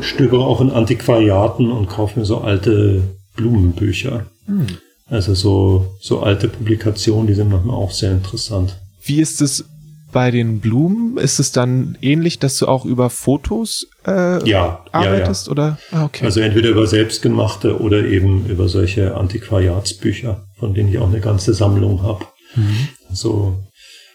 [0.00, 3.02] stöbere auch in Antiquariaten und kaufe mir so alte
[3.36, 4.26] Blumenbücher.
[4.46, 4.66] Hm.
[5.06, 8.78] Also so, so alte Publikationen, die sind manchmal auch sehr interessant.
[9.02, 9.64] Wie ist es
[10.12, 11.16] bei den Blumen?
[11.16, 15.46] Ist es dann ähnlich, dass du auch über Fotos äh, ja, arbeitest?
[15.46, 15.52] Ja, ja.
[15.52, 15.78] Oder?
[15.90, 16.24] Ah, okay.
[16.24, 21.54] Also entweder über selbstgemachte oder eben über solche Antiquariatsbücher, von denen ich auch eine ganze
[21.54, 22.24] Sammlung habe.
[22.54, 22.88] Mhm.
[23.12, 23.58] So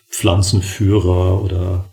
[0.09, 1.89] Pflanzenführer oder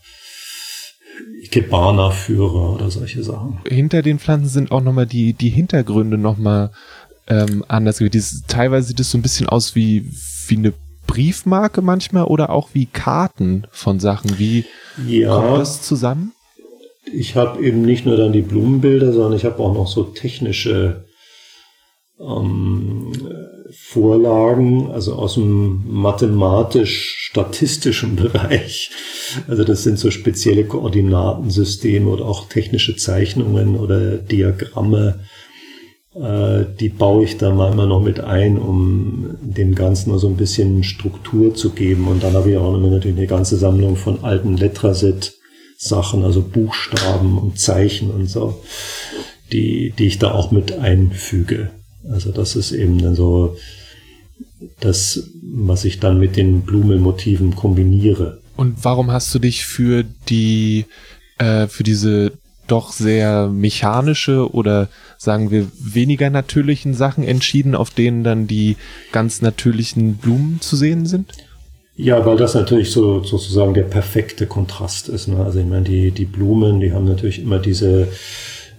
[1.43, 3.59] Ikebana-Führer oder solche Sachen.
[3.69, 6.71] Hinter den Pflanzen sind auch nochmal die, die Hintergründe nochmal
[7.27, 7.99] ähm, anders.
[7.99, 10.09] Dieses, teilweise sieht es so ein bisschen aus wie,
[10.47, 10.73] wie eine
[11.09, 14.39] Briefmarke manchmal oder auch wie Karten von Sachen.
[14.39, 14.67] Wie
[15.05, 15.35] ja.
[15.35, 16.31] kommt das zusammen?
[17.13, 21.05] ich habe eben nicht nur dann die Blumenbilder, sondern ich habe auch noch so technische
[22.21, 23.13] ähm,
[23.77, 28.91] Vorlagen, also aus dem mathematisch-statistischen Bereich.
[29.49, 35.21] Also das sind so spezielle Koordinatensysteme oder auch technische Zeichnungen oder Diagramme.
[36.15, 40.37] Äh, die baue ich da mal immer noch mit ein, um dem Ganzen so ein
[40.37, 42.09] bisschen Struktur zu geben.
[42.09, 45.35] Und dann habe ich auch immer natürlich eine ganze Sammlung von alten Letraset
[45.77, 48.63] Sachen, also Buchstaben und Zeichen und so,
[49.53, 51.71] die, die ich da auch mit einfüge.
[52.11, 53.57] Also das ist eben dann so
[54.81, 58.41] das, was ich dann mit den Blumenmotiven kombiniere.
[58.57, 60.87] Und warum hast du dich für die,
[61.39, 62.33] äh, für diese
[62.67, 64.89] doch sehr mechanische oder
[65.19, 68.77] sagen wir weniger natürlichen Sachen entschieden, auf denen dann die
[69.13, 71.33] ganz natürlichen Blumen zu sehen sind?
[71.97, 75.29] Ja, weil das natürlich so sozusagen der perfekte Kontrast ist.
[75.29, 75.37] Ne?
[75.37, 78.09] Also ich meine, die, die Blumen, die haben natürlich immer diese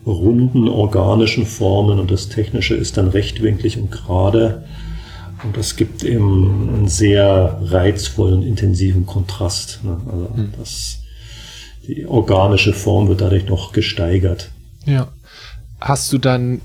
[0.06, 4.66] runden organischen Formen und das Technische ist dann rechtwinklig und gerade.
[5.44, 9.82] Und das gibt eben einen sehr reizvollen, intensiven Kontrast.
[9.84, 9.98] Ne?
[10.12, 10.54] Also hm.
[10.58, 11.00] das,
[11.88, 14.50] die organische Form wird dadurch noch gesteigert.
[14.86, 15.08] Ja.
[15.82, 16.62] Hast du dann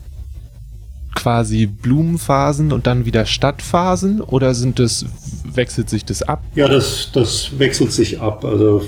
[1.14, 5.04] quasi Blumenphasen und dann wieder Stadtphasen oder sind das,
[5.52, 6.42] wechselt sich das ab?
[6.54, 8.44] Ja, das, das wechselt sich ab.
[8.44, 8.82] Also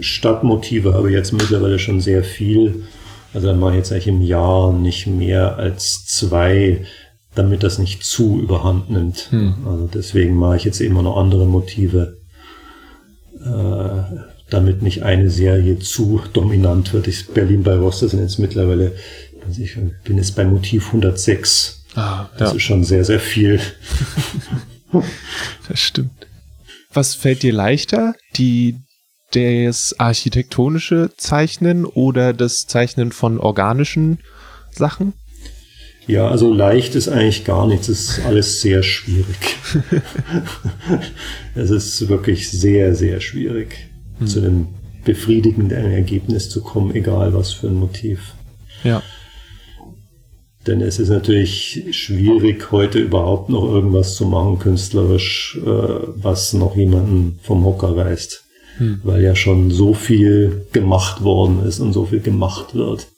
[0.00, 2.84] Stadtmotive habe ich jetzt mittlerweile schon sehr viel.
[3.34, 6.84] Also dann mache ich jetzt eigentlich im Jahr nicht mehr als zwei,
[7.34, 9.30] damit das nicht zu überhand nimmt.
[9.30, 9.54] Hm.
[9.66, 12.18] Also deswegen mache ich jetzt immer noch andere Motive,
[13.40, 14.16] äh,
[14.50, 17.08] damit nicht eine Serie zu dominant wird.
[17.08, 18.92] Ich, Berlin bei Roster sind jetzt mittlerweile,
[19.58, 21.84] ich bin jetzt bei Motiv 106.
[21.94, 22.56] Ah, das ja.
[22.56, 23.60] ist schon sehr, sehr viel.
[25.68, 26.26] das stimmt.
[26.92, 28.14] Was fällt dir leichter?
[28.36, 28.76] Die
[29.32, 34.18] das architektonische Zeichnen oder das Zeichnen von organischen
[34.70, 35.14] Sachen?
[36.06, 37.88] Ja, also leicht ist eigentlich gar nichts.
[37.88, 39.56] Es ist alles sehr schwierig.
[41.54, 43.76] es ist wirklich sehr, sehr schwierig,
[44.18, 44.26] hm.
[44.26, 44.68] zu einem
[45.04, 48.34] befriedigenden Ergebnis zu kommen, egal was für ein Motiv.
[48.84, 49.02] Ja.
[50.66, 56.76] Denn es ist natürlich schwierig, heute überhaupt noch irgendwas zu machen, künstlerisch, äh, was noch
[56.76, 58.41] jemanden vom Hocker reißt
[58.78, 59.00] hm.
[59.02, 63.08] weil ja schon so viel gemacht worden ist und so viel gemacht wird.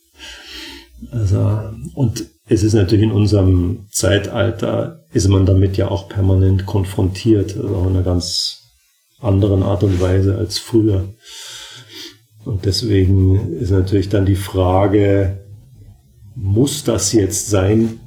[1.11, 1.61] Also,
[1.95, 7.75] und es ist natürlich in unserem Zeitalter, ist man damit ja auch permanent konfrontiert, also
[7.75, 8.63] auch in einer ganz
[9.21, 11.05] anderen Art und Weise als früher.
[12.45, 15.39] Und deswegen ist natürlich dann die Frage,
[16.35, 18.01] muss das jetzt sein?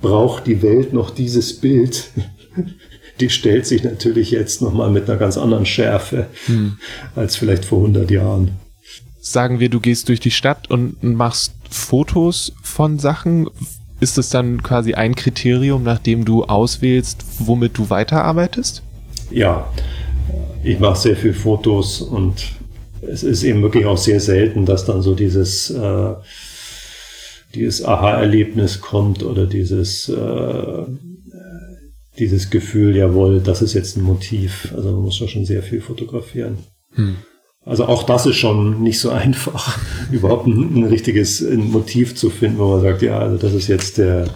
[0.00, 2.10] Braucht die Welt noch dieses Bild?
[3.20, 6.78] Die stellt sich natürlich jetzt nochmal mit einer ganz anderen Schärfe hm.
[7.14, 8.52] als vielleicht vor 100 Jahren.
[9.20, 13.48] Sagen wir, du gehst durch die Stadt und machst Fotos von Sachen.
[14.00, 18.82] Ist das dann quasi ein Kriterium, nachdem du auswählst, womit du weiterarbeitest?
[19.30, 19.70] Ja,
[20.64, 22.52] ich mache sehr viel Fotos und
[23.02, 26.14] es ist eben wirklich auch sehr selten, dass dann so dieses, äh,
[27.54, 30.84] dieses Aha-Erlebnis kommt oder dieses äh,
[32.18, 34.72] dieses Gefühl, jawohl, das ist jetzt ein Motiv.
[34.76, 36.58] Also man muss ja schon sehr viel fotografieren.
[36.94, 37.16] Hm.
[37.64, 39.78] Also auch das ist schon nicht so einfach,
[40.10, 43.68] überhaupt ein, ein, richtiges ein Motiv zu finden, wo man sagt, ja, also das ist
[43.68, 44.28] jetzt der,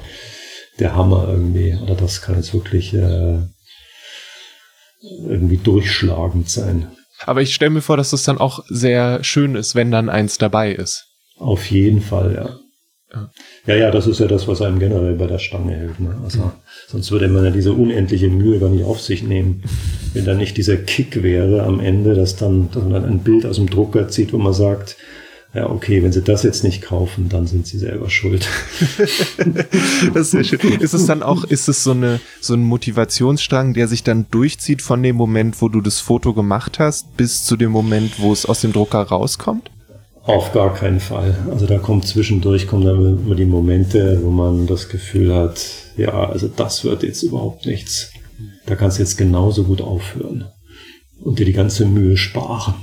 [0.79, 1.77] der Hammer irgendwie.
[1.83, 3.39] Oder das kann jetzt wirklich äh,
[5.27, 6.89] irgendwie durchschlagend sein.
[7.25, 10.39] Aber ich stelle mir vor, dass das dann auch sehr schön ist, wenn dann eins
[10.39, 11.07] dabei ist.
[11.39, 12.59] Auf jeden Fall, ja.
[13.67, 16.01] Ja, ja, das ist ja das, was einem generell bei der Stange hält.
[16.01, 16.17] Ne?
[16.25, 16.53] Also, mhm.
[16.89, 19.63] Sonst würde man ja diese unendliche Mühe gar nicht auf sich nehmen.
[20.13, 23.47] Wenn da nicht dieser Kick wäre am Ende, dass dann, dass man dann ein Bild
[23.47, 24.97] aus dem Drucker zieht, wo man sagt,
[25.55, 28.47] ja, okay, wenn sie das jetzt nicht kaufen, dann sind sie selber schuld.
[30.15, 30.81] das ist sehr schön.
[30.81, 34.83] Ist es dann auch, ist es so eine, so ein Motivationsstrang, der sich dann durchzieht
[34.83, 38.45] von dem Moment, wo du das Foto gemacht hast, bis zu dem Moment, wo es
[38.45, 39.71] aus dem Drucker rauskommt?
[40.27, 41.37] Auf gar keinen Fall.
[41.51, 45.65] Also da kommt zwischendurch kommen dann immer die Momente, wo man das Gefühl hat,
[45.97, 48.11] ja, also das wird jetzt überhaupt nichts.
[48.67, 50.47] Da kannst du jetzt genauso gut aufhören
[51.23, 52.75] und dir die ganze Mühe sparen.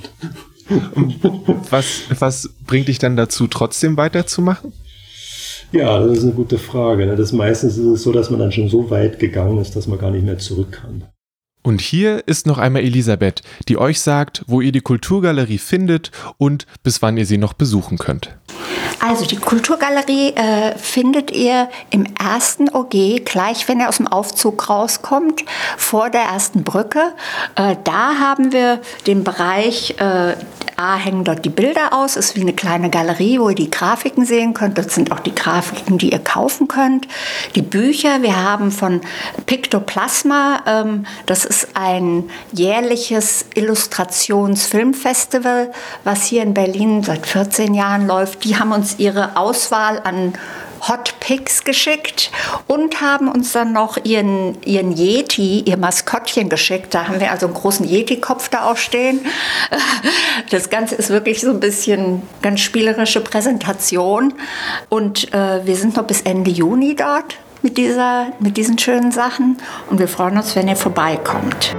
[1.69, 4.71] was, was bringt dich dann dazu, trotzdem weiterzumachen?
[5.73, 7.05] Ja, das ist eine gute Frage.
[7.05, 7.17] Ne?
[7.17, 9.99] Das meistens ist es so, dass man dann schon so weit gegangen ist, dass man
[9.99, 11.03] gar nicht mehr zurück kann.
[11.63, 16.67] Und hier ist noch einmal Elisabeth, die euch sagt, wo ihr die Kulturgalerie findet und
[16.83, 18.37] bis wann ihr sie noch besuchen könnt.
[19.05, 24.69] Also die Kulturgalerie äh, findet ihr im ersten OG, gleich wenn ihr aus dem Aufzug
[24.69, 25.43] rauskommt,
[25.77, 27.11] vor der ersten Brücke.
[27.55, 30.35] Äh, da haben wir den Bereich äh,
[30.75, 34.25] A hängen dort die Bilder aus, ist wie eine kleine Galerie, wo ihr die Grafiken
[34.25, 34.77] sehen könnt.
[34.77, 37.07] Dort sind auch die Grafiken, die ihr kaufen könnt.
[37.55, 39.01] Die Bücher, wir haben von
[39.45, 45.71] Pictoplasma, ähm, das ist ein jährliches Illustrationsfilmfestival,
[46.03, 48.43] was hier in Berlin seit 14 Jahren läuft.
[48.43, 50.33] Die haben uns ihre Auswahl an
[50.87, 52.29] Hot Picks geschickt
[52.67, 56.93] und haben uns dann noch ihren, ihren Yeti, ihr Maskottchen geschickt.
[56.93, 59.21] Da haben wir also einen großen Yeti-Kopf da auch stehen.
[60.49, 64.33] Das Ganze ist wirklich so ein bisschen ganz spielerische Präsentation.
[64.89, 69.57] Und äh, wir sind noch bis Ende Juni dort mit, dieser, mit diesen schönen Sachen.
[69.89, 71.75] Und wir freuen uns, wenn ihr vorbeikommt.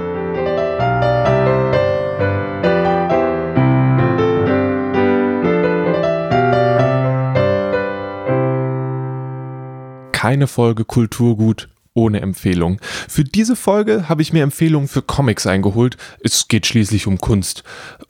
[10.25, 12.81] Keine Folge Kulturgut ohne Empfehlung.
[13.07, 15.97] Für diese Folge habe ich mir Empfehlungen für Comics eingeholt.
[16.19, 17.63] Es geht schließlich um Kunst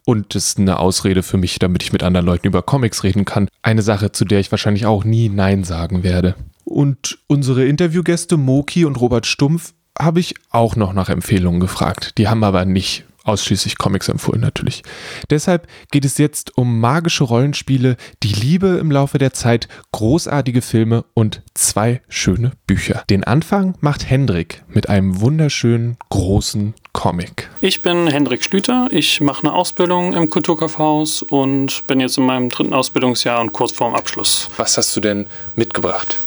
[0.05, 3.25] und es ist eine Ausrede für mich, damit ich mit anderen Leuten über Comics reden
[3.25, 3.49] kann.
[3.63, 6.35] Eine Sache, zu der ich wahrscheinlich auch nie Nein sagen werde.
[6.63, 12.17] Und unsere Interviewgäste Moki und Robert Stumpf habe ich auch noch nach Empfehlungen gefragt.
[12.17, 14.83] Die haben aber nicht ausschließlich Comics empfohlen natürlich.
[15.29, 21.05] Deshalb geht es jetzt um magische Rollenspiele, die Liebe im Laufe der Zeit, großartige Filme
[21.13, 23.03] und zwei schöne Bücher.
[23.09, 27.49] Den Anfang macht Hendrik mit einem wunderschönen großen Comic.
[27.61, 32.49] Ich bin Hendrik Schlüter, ich mache eine Ausbildung im Kulturkaufhaus und bin jetzt in meinem
[32.49, 34.49] dritten Ausbildungsjahr und kurz vorm Abschluss.
[34.57, 36.17] Was hast du denn mitgebracht?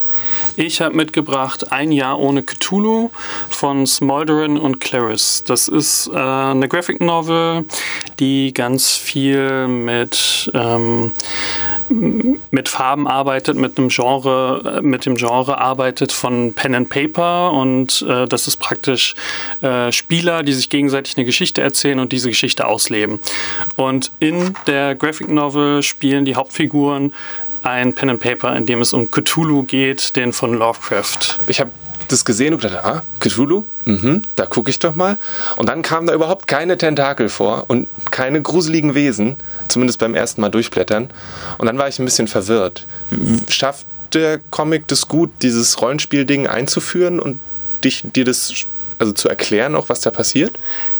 [0.61, 3.11] Ich habe mitgebracht Ein Jahr ohne Cthulhu
[3.49, 5.45] von Smolderin und Clarice.
[5.47, 7.65] Das ist äh, eine Graphic Novel,
[8.19, 11.13] die ganz viel mit, ähm,
[11.89, 17.53] mit Farben arbeitet, mit einem Genre, äh, mit dem Genre arbeitet von Pen and Paper
[17.53, 19.15] und äh, das ist praktisch
[19.61, 23.21] äh, Spieler, die sich gegenseitig eine Geschichte erzählen und diese Geschichte ausleben.
[23.77, 27.13] Und in der Graphic Novel spielen die Hauptfiguren
[27.63, 31.39] ein Pen and Paper, in dem es um Cthulhu geht, den von Lovecraft.
[31.47, 31.71] Ich habe
[32.09, 35.19] das gesehen und gedacht, ah, Cthulhu, mhm, da gucke ich doch mal.
[35.57, 39.37] Und dann kamen da überhaupt keine Tentakel vor und keine gruseligen Wesen,
[39.69, 41.11] zumindest beim ersten Mal durchblättern.
[41.59, 42.87] Und dann war ich ein bisschen verwirrt.
[43.49, 47.39] Schafft der Comic das gut, dieses Rollenspiel-Ding einzuführen und
[47.85, 48.53] dich, dir das
[48.99, 50.59] also zu erklären, auch was da passiert?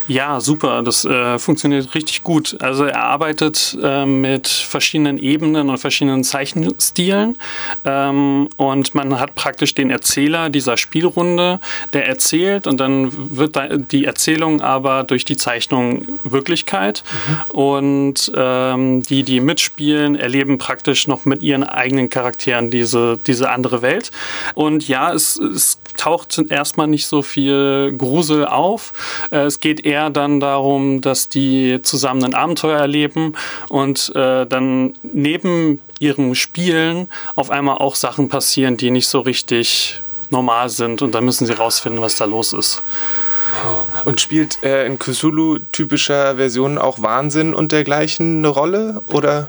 [0.09, 0.83] Ja, super.
[0.83, 2.57] Das äh, funktioniert richtig gut.
[2.61, 7.37] Also er arbeitet äh, mit verschiedenen Ebenen und verschiedenen Zeichenstilen.
[7.85, 11.61] Ähm, und man hat praktisch den Erzähler dieser Spielrunde,
[11.93, 13.59] der erzählt und dann wird
[13.93, 17.05] die Erzählung aber durch die Zeichnung Wirklichkeit.
[17.29, 17.51] Mhm.
[17.51, 23.83] Und ähm, die, die mitspielen, erleben praktisch noch mit ihren eigenen Charakteren diese, diese andere
[23.83, 24.11] Welt.
[24.55, 28.95] Und ja, es, es taucht erstmal nicht so viel Grusel auf.
[29.31, 33.35] Äh, es geht eher eher dann darum, dass die zusammen ein Abenteuer erleben
[33.69, 40.01] und äh, dann neben ihrem Spielen auf einmal auch Sachen passieren, die nicht so richtig
[40.31, 42.83] normal sind und dann müssen sie rausfinden, was da los ist.
[44.05, 49.49] Und spielt äh, in Cthulhu typischer Version auch Wahnsinn und dergleichen eine Rolle oder?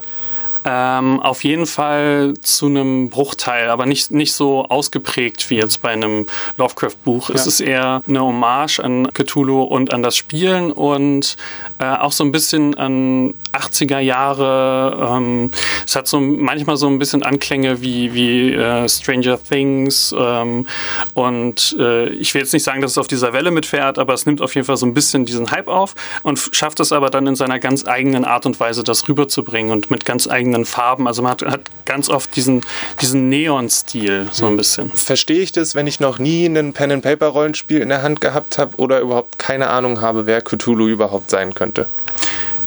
[0.71, 5.89] Ähm, auf jeden Fall zu einem Bruchteil, aber nicht, nicht so ausgeprägt wie jetzt bei
[5.89, 6.27] einem
[6.58, 7.29] Lovecraft-Buch.
[7.29, 7.36] Ja.
[7.36, 11.38] Es ist eher eine Hommage an Cthulhu und an das Spielen und
[11.79, 15.15] äh, auch so ein bisschen an 80er Jahre.
[15.17, 15.49] Ähm,
[15.88, 20.67] es hat so manchmal so ein bisschen Anklänge wie, wie äh, Stranger Things ähm,
[21.15, 24.27] und äh, ich will jetzt nicht sagen, dass es auf dieser Welle mitfährt, aber es
[24.27, 27.25] nimmt auf jeden Fall so ein bisschen diesen Hype auf und schafft es aber dann
[27.25, 31.08] in seiner ganz eigenen Art und Weise, das rüberzubringen und mit ganz eigenen eigenen Farben.
[31.08, 32.62] Also man hat, hat ganz oft diesen,
[33.02, 34.91] diesen Neon-Stil so ein bisschen.
[34.91, 39.00] Verstehe ich das, wenn ich noch nie ein Pen-and-Paper-Rollenspiel in der Hand gehabt habe oder
[39.00, 41.88] überhaupt keine Ahnung habe, wer Cthulhu überhaupt sein könnte?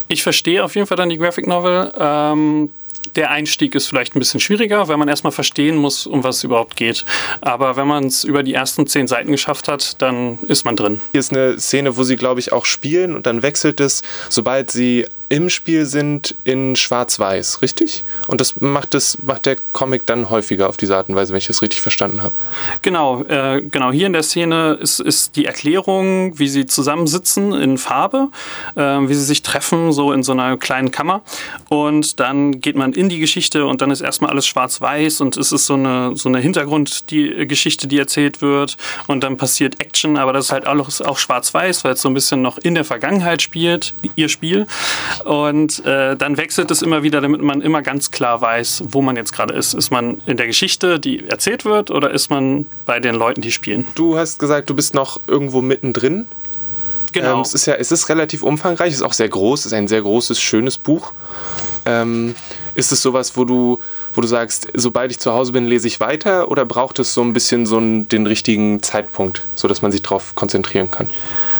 [0.09, 1.93] Ich verstehe auf jeden Fall dann die Graphic Novel.
[1.99, 2.71] Ähm,
[3.17, 6.45] der Einstieg ist vielleicht ein bisschen schwieriger, weil man erstmal verstehen muss, um was es
[6.45, 7.05] überhaupt geht.
[7.41, 11.01] Aber wenn man es über die ersten zehn Seiten geschafft hat, dann ist man drin.
[11.11, 14.71] Hier ist eine Szene, wo sie, glaube ich, auch spielen und dann wechselt es, sobald
[14.71, 18.05] sie im Spiel sind in Schwarz-Weiß, richtig?
[18.27, 21.39] Und das macht, das macht der Comic dann häufiger auf diese Art und Weise, wenn
[21.39, 22.35] ich das richtig verstanden habe.
[22.83, 23.93] Genau, äh, genau.
[23.93, 28.29] Hier in der Szene ist, ist die Erklärung, wie sie zusammensitzen in Farbe,
[28.77, 31.23] äh, wie sie sich treffen, so in so einer kleinen Kammer.
[31.71, 35.51] Und dann geht man in die Geschichte und dann ist erstmal alles schwarz-weiß und es
[35.51, 38.77] ist so eine, so eine Hintergrundgeschichte, die, die erzählt wird.
[39.07, 42.15] Und dann passiert Action, aber das ist halt alles auch schwarz-weiß, weil es so ein
[42.15, 44.67] bisschen noch in der Vergangenheit spielt, ihr Spiel.
[45.25, 49.17] Und äh, dann wechselt es immer wieder, damit man immer ganz klar weiß, wo man
[49.17, 49.75] jetzt gerade ist.
[49.75, 53.53] Ist man in der Geschichte, die erzählt wird, oder ist man bei den Leuten, die
[53.53, 53.87] spielen?
[53.95, 56.27] Du hast gesagt, du bist noch irgendwo mittendrin.
[57.13, 57.37] Genau.
[57.37, 59.73] Ähm, es ist ja, es ist relativ umfangreich, es ist auch sehr groß, es ist
[59.75, 61.13] ein sehr großes, schönes Buch.
[61.85, 62.35] Ähm,
[62.75, 63.79] ist es sowas, wo du,
[64.15, 67.21] wo du sagst, sobald ich zu Hause bin, lese ich weiter oder braucht es so
[67.23, 71.11] ein bisschen so einen, den richtigen Zeitpunkt, sodass man sich darauf konzentrieren kann?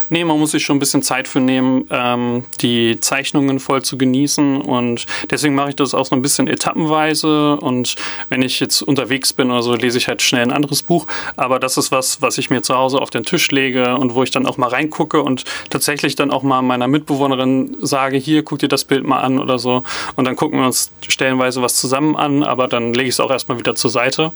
[0.09, 3.97] Nee, man muss sich schon ein bisschen Zeit für nehmen, ähm, die Zeichnungen voll zu
[3.97, 4.61] genießen.
[4.61, 7.57] Und deswegen mache ich das auch so ein bisschen etappenweise.
[7.57, 7.95] Und
[8.29, 11.07] wenn ich jetzt unterwegs bin oder so, lese ich halt schnell ein anderes Buch.
[11.35, 14.23] Aber das ist was, was ich mir zu Hause auf den Tisch lege und wo
[14.23, 18.59] ich dann auch mal reingucke und tatsächlich dann auch mal meiner Mitbewohnerin sage, hier, guck
[18.59, 19.83] dir das Bild mal an oder so.
[20.15, 23.31] Und dann gucken wir uns stellenweise was zusammen an, aber dann lege ich es auch
[23.31, 24.31] erstmal wieder zur Seite.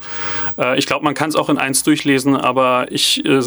[0.57, 3.41] Äh, ich glaube, man kann es auch in eins durchlesen, aber ich äh,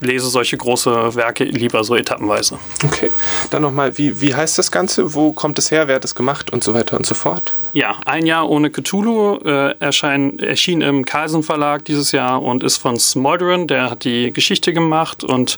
[0.00, 2.58] lese solche große Werke lieber so etappenweise.
[2.84, 3.10] Okay.
[3.50, 5.14] Dann nochmal, wie, wie heißt das Ganze?
[5.14, 5.88] Wo kommt es her?
[5.88, 6.52] Wer hat es gemacht?
[6.52, 7.52] Und so weiter und so fort.
[7.72, 12.76] Ja, ein Jahr ohne Cthulhu äh, erschein, erschien im Carlsen Verlag dieses Jahr und ist
[12.76, 15.56] von Smolderon, der hat die Geschichte gemacht und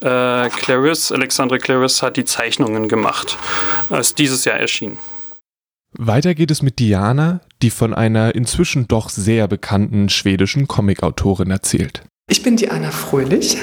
[0.00, 3.36] äh, Clarisse, Alexandre Clarisse hat die Zeichnungen gemacht.
[3.90, 4.98] Ist dieses Jahr erschienen.
[5.92, 12.02] Weiter geht es mit Diana, die von einer inzwischen doch sehr bekannten schwedischen Comicautorin erzählt.
[12.30, 13.56] Ich bin Diana Fröhlich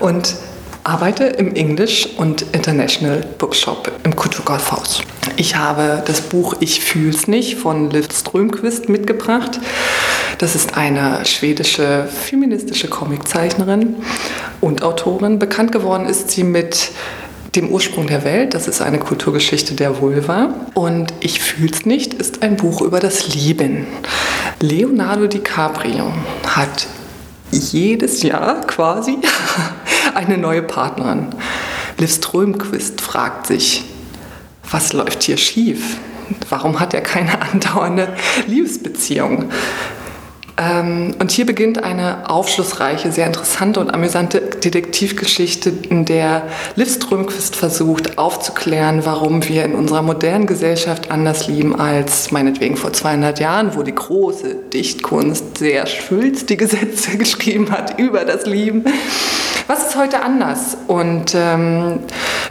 [0.00, 0.36] und
[0.84, 5.00] arbeite im English und International Bookshop im Kulturkaufhaus.
[5.36, 9.58] Ich habe das Buch Ich fühl's nicht von Liv Strömquist mitgebracht.
[10.36, 13.96] Das ist eine schwedische feministische Comiczeichnerin
[14.60, 15.38] und Autorin.
[15.38, 16.90] Bekannt geworden ist sie mit
[17.56, 20.54] dem Ursprung der Welt, das ist eine Kulturgeschichte der Vulva.
[20.74, 23.86] Und Ich fühl's nicht ist ein Buch über das Lieben.
[24.60, 26.12] Leonardo DiCaprio
[26.44, 26.86] hat
[27.52, 29.18] jedes Jahr quasi
[30.14, 31.28] eine neue Partnerin.
[31.98, 33.84] Liv Strömquist fragt sich,
[34.70, 35.98] was läuft hier schief?
[36.48, 38.14] Warum hat er keine andauernde
[38.46, 39.50] Liebesbeziehung?
[40.58, 46.42] Ähm, und hier beginnt eine aufschlussreiche, sehr interessante und amüsante Detektivgeschichte, in der
[46.76, 52.92] Liv Strömquist versucht aufzuklären, warum wir in unserer modernen Gesellschaft anders lieben als meinetwegen vor
[52.92, 58.84] 200 Jahren, wo die große Dichtkunst sehr schulz die Gesetze geschrieben hat über das Lieben.
[59.66, 60.76] Was ist heute anders?
[60.86, 62.00] Und ähm,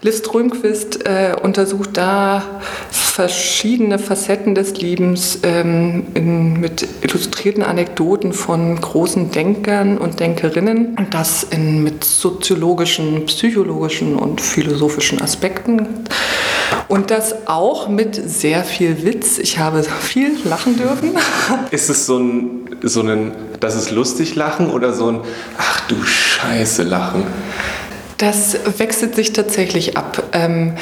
[0.04, 2.42] Liv Strömquist äh, untersucht da
[2.90, 11.14] verschiedene Facetten des Liebens ähm, in, mit illustrierten Anekdoten von großen Denkern und Denkerinnen und
[11.14, 15.88] das in, mit soziologischen, psychologischen und philosophischen Aspekten.
[16.88, 19.38] Und das auch mit sehr viel Witz.
[19.38, 21.12] Ich habe viel lachen dürfen.
[21.72, 25.22] Ist es so ein, so ein das ist lustig lachen oder so ein
[25.60, 27.24] ach du Scheiße lachen?
[28.22, 30.22] Das wechselt sich tatsächlich ab.
[30.32, 30.76] Ähm,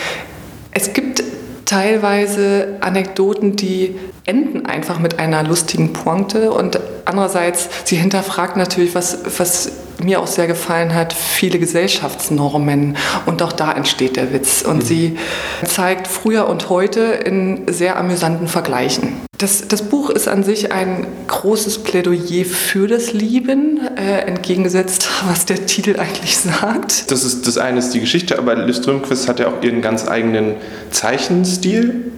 [0.71, 1.23] es gibt
[1.63, 9.19] teilweise Anekdoten, die enden einfach mit einer lustigen Pointe und andererseits, sie hinterfragt natürlich, was,
[9.37, 9.71] was
[10.03, 14.81] mir auch sehr gefallen hat, viele Gesellschaftsnormen und auch da entsteht der Witz und mhm.
[14.81, 15.17] sie
[15.63, 19.28] zeigt früher und heute in sehr amüsanten Vergleichen.
[19.39, 25.45] Das, das Buch ist an sich ein großes Plädoyer für das Lieben, äh, entgegengesetzt, was
[25.45, 27.09] der Titel eigentlich sagt.
[27.09, 30.07] Das ist das eine ist die Geschichte, aber Liv Strömquist hat ja auch ihren ganz
[30.07, 30.55] eigenen
[30.91, 32.11] Zeichenstil.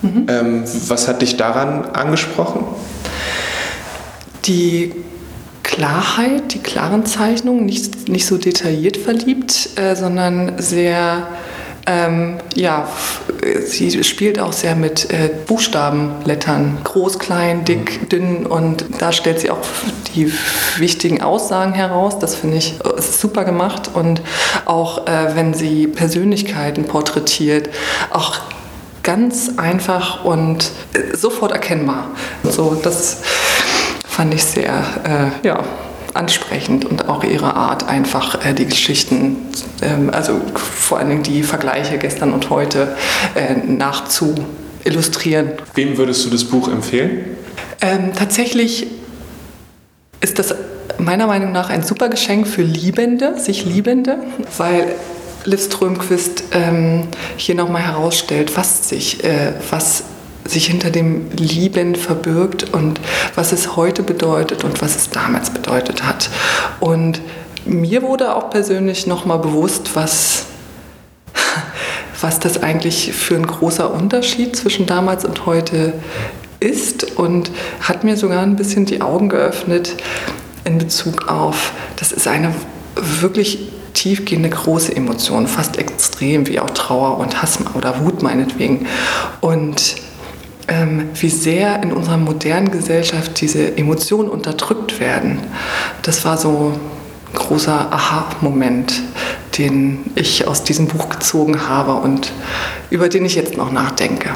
[0.00, 0.26] Mhm.
[0.28, 2.64] Ähm, was hat dich daran angesprochen?
[4.46, 4.94] Die
[5.62, 11.28] Klarheit, die klaren Zeichnungen, nicht, nicht so detailliert verliebt, äh, sondern sehr,
[11.86, 12.88] ähm, ja,
[13.64, 18.08] sie spielt auch sehr mit äh, Buchstabenlettern, groß, klein, dick, mhm.
[18.08, 19.58] dünn und da stellt sie auch
[20.14, 20.32] die
[20.76, 22.18] wichtigen Aussagen heraus.
[22.18, 24.22] Das finde ich äh, super gemacht und
[24.64, 27.68] auch äh, wenn sie Persönlichkeiten porträtiert,
[28.10, 28.38] auch
[29.02, 32.10] ganz einfach und äh, sofort erkennbar.
[32.44, 33.22] So, das
[34.06, 35.64] fand ich sehr, äh, ja,
[36.14, 39.36] ansprechend und auch ihre Art, einfach äh, die Geschichten,
[39.82, 42.96] ähm, also vor allen Dingen die Vergleiche gestern und heute
[43.34, 44.34] äh, nachzu
[44.84, 45.52] illustrieren.
[45.74, 47.36] Wem würdest du das Buch empfehlen?
[47.80, 48.86] Ähm, tatsächlich
[50.20, 50.54] ist das
[50.98, 54.18] meiner Meinung nach ein super Geschenk für Liebende, sich Liebende,
[54.56, 54.94] weil
[55.44, 60.04] Liv Strömquist ähm, hier nochmal herausstellt, was sich, äh, was
[60.44, 63.00] sich hinter dem Lieben verbirgt und
[63.34, 66.30] was es heute bedeutet und was es damals bedeutet hat.
[66.80, 67.20] Und
[67.64, 70.46] mir wurde auch persönlich nochmal bewusst, was,
[72.20, 75.94] was das eigentlich für ein großer Unterschied zwischen damals und heute
[76.58, 79.96] ist und hat mir sogar ein bisschen die Augen geöffnet
[80.64, 82.54] in Bezug auf, das ist eine
[82.94, 83.58] wirklich
[83.94, 88.86] tiefgehende große Emotionen, fast extrem, wie auch Trauer und Hass oder Wut meinetwegen.
[89.40, 89.96] Und
[90.68, 95.40] ähm, wie sehr in unserer modernen Gesellschaft diese Emotionen unterdrückt werden.
[96.02, 96.72] Das war so
[97.28, 99.02] ein großer Aha-Moment,
[99.58, 102.32] den ich aus diesem Buch gezogen habe und
[102.90, 104.30] über den ich jetzt noch nachdenke.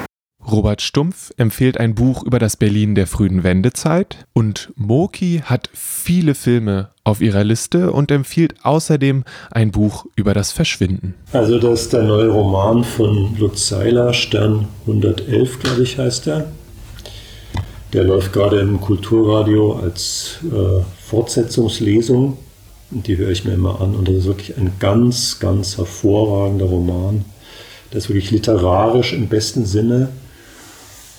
[0.50, 6.36] Robert Stumpf empfiehlt ein Buch über das Berlin der frühen Wendezeit und Moki hat viele
[6.36, 11.14] Filme auf ihrer Liste und empfiehlt außerdem ein Buch über das Verschwinden.
[11.32, 16.46] Also das ist der neue Roman von Lutz Seiler, Stern 111, glaube ich, heißt er.
[17.92, 22.36] Der läuft gerade im Kulturradio als äh, Fortsetzungslesung
[22.92, 26.66] und die höre ich mir immer an und das ist wirklich ein ganz, ganz hervorragender
[26.66, 27.24] Roman.
[27.90, 30.10] Der ist wirklich literarisch im besten Sinne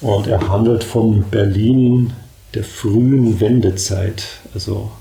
[0.02, 2.14] und er handelt von Berlin
[2.54, 4.24] der frühen Wendezeit,
[4.54, 4.92] also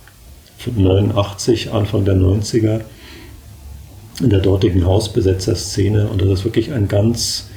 [0.58, 2.80] von 89, Anfang der 90er,
[4.20, 6.08] in der dortigen Hausbesetzerszene.
[6.08, 7.48] Und das ist wirklich ein ganz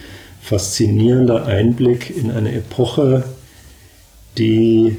[0.42, 3.24] faszinierender Einblick in eine Epoche,
[4.38, 4.98] die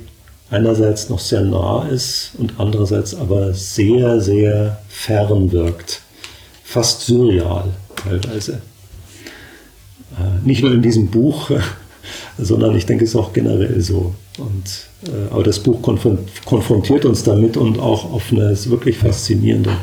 [0.50, 6.02] einerseits noch sehr nah ist und andererseits aber sehr, sehr fern wirkt.
[6.64, 8.60] Fast surreal teilweise.
[10.18, 11.50] Äh, nicht nur in diesem Buch
[12.42, 14.14] sondern ich denke, es ist auch generell so.
[14.38, 19.76] Und, äh, aber das Buch konfrontiert uns damit und auch auf eine wirklich faszinierende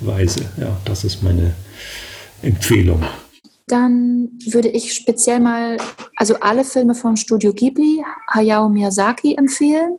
[0.00, 0.40] Weise.
[0.58, 1.54] Ja, das ist meine
[2.42, 3.02] Empfehlung.
[3.68, 5.78] Dann würde ich speziell mal,
[6.16, 9.98] also alle Filme von Studio Ghibli, Hayao Miyazaki empfehlen.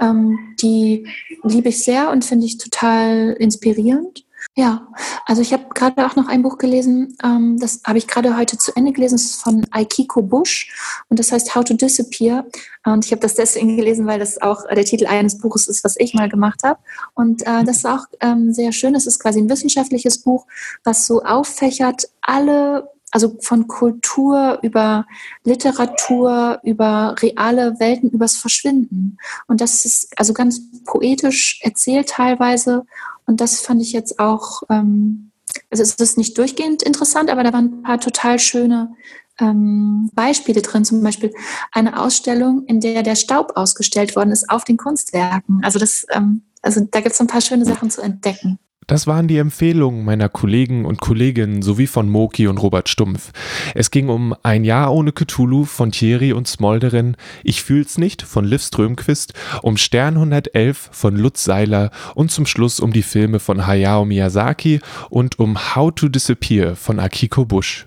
[0.00, 1.06] Ähm, die
[1.42, 4.24] liebe ich sehr und finde ich total inspirierend.
[4.54, 4.86] Ja,
[5.24, 8.58] also ich habe gerade auch noch ein Buch gelesen, ähm, das habe ich gerade heute
[8.58, 10.70] zu Ende gelesen, das ist von Aikiko Bush
[11.08, 12.44] und das heißt How to Disappear.
[12.84, 15.96] Und ich habe das deswegen gelesen, weil das auch der Titel eines Buches ist, was
[15.98, 16.78] ich mal gemacht habe.
[17.14, 18.94] Und äh, das ist auch ähm, sehr schön.
[18.94, 20.46] Es ist quasi ein wissenschaftliches Buch,
[20.84, 25.06] was so auffächert alle also von Kultur über
[25.44, 29.18] Literatur, über reale Welten, übers Verschwinden.
[29.46, 32.84] Und das ist also ganz poetisch erzählt teilweise
[33.32, 35.30] und das fand ich jetzt auch, ähm,
[35.70, 38.94] also es ist nicht durchgehend interessant, aber da waren ein paar total schöne
[39.40, 40.84] ähm, Beispiele drin.
[40.84, 41.32] Zum Beispiel
[41.72, 45.60] eine Ausstellung, in der der Staub ausgestellt worden ist auf den Kunstwerken.
[45.62, 48.58] Also das, ähm, also da gibt es ein paar schöne Sachen zu entdecken.
[48.92, 53.32] Das waren die Empfehlungen meiner Kollegen und Kolleginnen sowie von Moki und Robert Stumpf.
[53.74, 58.44] Es ging um Ein Jahr ohne Cthulhu von Thierry und Smolderin, Ich fühl's nicht von
[58.44, 59.32] Liv Strömquist,
[59.62, 64.80] um Stern 111 von Lutz Seiler und zum Schluss um die Filme von Hayao Miyazaki
[65.08, 67.86] und um How to Disappear von Akiko Bush.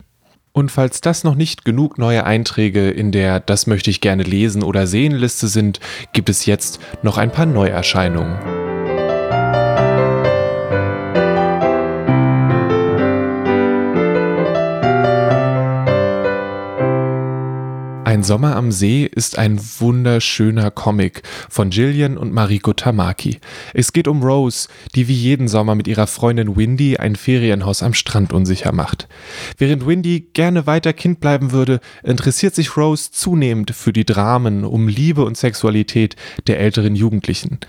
[0.53, 4.63] Und falls das noch nicht genug neue Einträge in der Das möchte ich gerne lesen
[4.63, 5.79] oder sehen Liste sind,
[6.13, 8.64] gibt es jetzt noch ein paar Neuerscheinungen.
[18.15, 23.41] Ein Sommer am See ist ein wunderschöner Comic von Jillian und Mariko Tamaki.
[23.73, 27.93] Es geht um Rose, die wie jeden Sommer mit ihrer Freundin Windy ein Ferienhaus am
[27.93, 29.09] Strand unsicher macht.
[29.57, 34.87] Während Windy gerne weiter Kind bleiben würde, interessiert sich Rose zunehmend für die Dramen um
[34.87, 36.15] Liebe und Sexualität
[36.47, 37.59] der älteren Jugendlichen.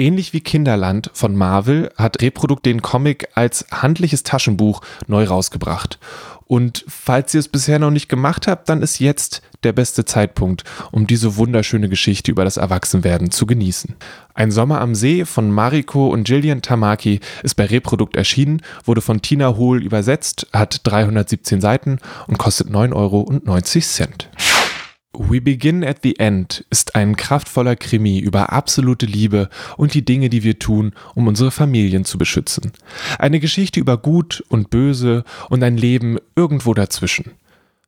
[0.00, 5.98] Ähnlich wie Kinderland von Marvel hat Reprodukt den Comic als handliches Taschenbuch neu rausgebracht.
[6.46, 10.64] Und falls ihr es bisher noch nicht gemacht habt, dann ist jetzt der beste Zeitpunkt,
[10.90, 13.96] um diese wunderschöne Geschichte über das Erwachsenwerden zu genießen.
[14.32, 19.20] Ein Sommer am See von Mariko und Jillian Tamaki ist bei Reprodukt erschienen, wurde von
[19.20, 23.30] Tina Hohl übersetzt, hat 317 Seiten und kostet 9,90 Euro.
[25.12, 30.28] We Begin at the End ist ein kraftvoller Krimi über absolute Liebe und die Dinge,
[30.28, 32.72] die wir tun, um unsere Familien zu beschützen.
[33.18, 37.32] Eine Geschichte über Gut und Böse und ein Leben irgendwo dazwischen.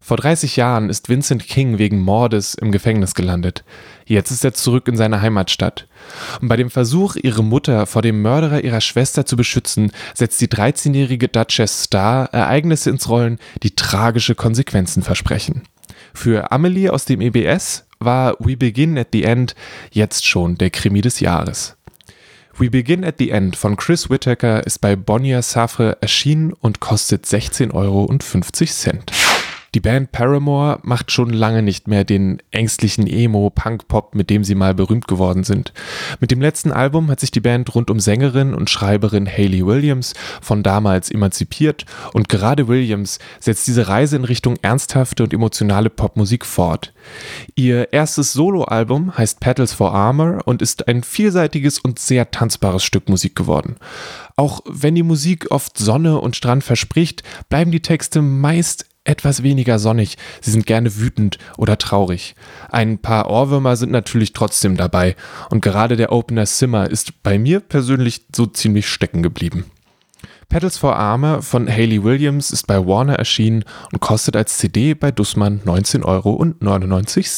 [0.00, 3.62] Vor 30 Jahren ist Vincent King wegen Mordes im Gefängnis gelandet.
[4.04, 5.86] Jetzt ist er zurück in seine Heimatstadt.
[6.40, 10.48] Und bei dem Versuch, ihre Mutter vor dem Mörderer ihrer Schwester zu beschützen, setzt die
[10.48, 15.62] 13-jährige Duchess Star Ereignisse ins Rollen, die tragische Konsequenzen versprechen.
[16.14, 19.54] Für Amelie aus dem EBS war We Begin at the End
[19.90, 21.76] jetzt schon der Krimi des Jahres.
[22.56, 27.24] We Begin at the End von Chris Whittaker ist bei Bonnier Safre erschienen und kostet
[27.24, 28.06] 16,50 Euro.
[29.74, 34.74] Die Band Paramore macht schon lange nicht mehr den ängstlichen Emo-Punk-Pop, mit dem sie mal
[34.74, 35.72] berühmt geworden sind.
[36.20, 40.12] Mit dem letzten Album hat sich die Band rund um Sängerin und Schreiberin Hayley Williams
[40.42, 46.44] von damals emanzipiert und gerade Williams setzt diese Reise in Richtung ernsthafte und emotionale Popmusik
[46.44, 46.92] fort.
[47.54, 53.08] Ihr erstes Soloalbum heißt Petals for Armor und ist ein vielseitiges und sehr tanzbares Stück
[53.08, 53.76] Musik geworden.
[54.36, 59.78] Auch wenn die Musik oft Sonne und Strand verspricht, bleiben die Texte meist etwas weniger
[59.78, 62.34] sonnig, sie sind gerne wütend oder traurig.
[62.70, 65.16] Ein paar Ohrwürmer sind natürlich trotzdem dabei
[65.50, 69.64] und gerade der Opener Simmer ist bei mir persönlich so ziemlich stecken geblieben.
[70.48, 75.10] Pedals for Armor von Hayley Williams ist bei Warner erschienen und kostet als CD bei
[75.10, 77.32] Dussmann 19,99 Euro.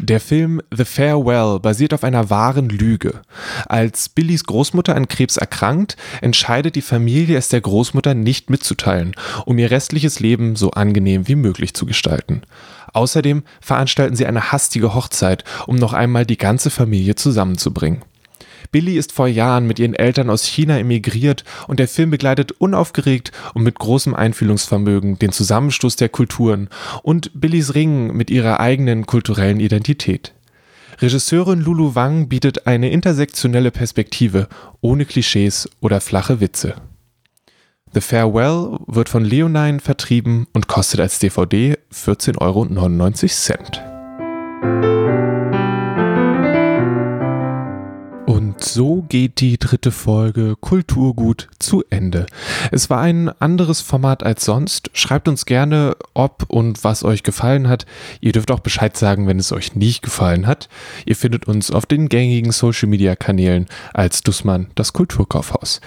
[0.00, 3.20] Der Film The Farewell basiert auf einer wahren Lüge.
[3.66, 9.58] Als Billys Großmutter an Krebs erkrankt, entscheidet die Familie, es der Großmutter nicht mitzuteilen, um
[9.58, 12.42] ihr restliches Leben so angenehm wie möglich zu gestalten.
[12.92, 18.02] Außerdem veranstalten sie eine hastige Hochzeit, um noch einmal die ganze Familie zusammenzubringen.
[18.70, 23.32] Billy ist vor Jahren mit ihren Eltern aus China emigriert und der Film begleitet unaufgeregt
[23.54, 26.68] und mit großem Einfühlungsvermögen den Zusammenstoß der Kulturen
[27.02, 30.34] und Billys Ringen mit ihrer eigenen kulturellen Identität.
[31.00, 34.48] Regisseurin Lulu Wang bietet eine intersektionelle Perspektive
[34.80, 36.74] ohne Klischees oder flache Witze.
[37.94, 42.68] The Farewell wird von Leonine vertrieben und kostet als DVD 14,99 Euro.
[48.28, 52.26] Und so geht die dritte Folge Kulturgut zu Ende.
[52.70, 54.90] Es war ein anderes Format als sonst.
[54.92, 57.86] Schreibt uns gerne, ob und was euch gefallen hat.
[58.20, 60.68] Ihr dürft auch Bescheid sagen, wenn es euch nicht gefallen hat.
[61.06, 63.64] Ihr findet uns auf den gängigen Social Media Kanälen
[63.94, 65.80] als Dussmann das Kulturkaufhaus.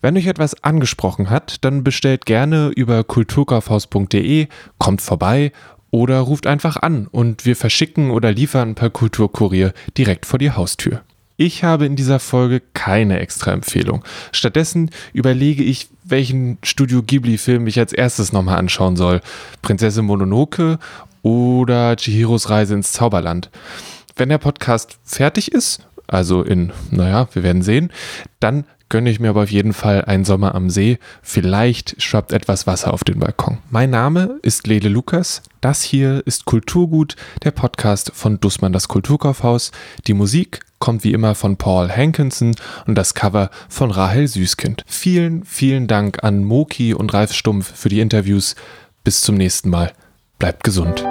[0.00, 4.46] Wenn euch etwas angesprochen hat, dann bestellt gerne über kulturkaufhaus.de,
[4.78, 5.50] kommt vorbei
[5.90, 11.02] oder ruft einfach an und wir verschicken oder liefern per Kulturkurier direkt vor die Haustür.
[11.42, 14.04] Ich habe in dieser Folge keine extra Empfehlung.
[14.30, 19.22] Stattdessen überlege ich, welchen Studio Ghibli-Film ich als erstes nochmal anschauen soll.
[19.62, 20.78] Prinzessin Mononoke
[21.22, 23.48] oder Chihiros Reise ins Zauberland.
[24.16, 27.90] Wenn der Podcast fertig ist, also in, naja, wir werden sehen,
[28.40, 30.98] dann gönne ich mir aber auf jeden Fall einen Sommer am See.
[31.22, 33.58] Vielleicht schwappt etwas Wasser auf den Balkon.
[33.70, 35.42] Mein Name ist Lele Lukas.
[35.62, 39.70] Das hier ist Kulturgut, der Podcast von Dussmann das Kulturkaufhaus.
[40.06, 42.54] Die Musik kommt wie immer von Paul Hankinson
[42.86, 44.84] und das Cover von Rahel Süßkind.
[44.86, 48.56] Vielen, vielen Dank an Moki und Ralf Stumpf für die Interviews.
[49.04, 49.92] Bis zum nächsten Mal.
[50.38, 51.04] Bleibt gesund.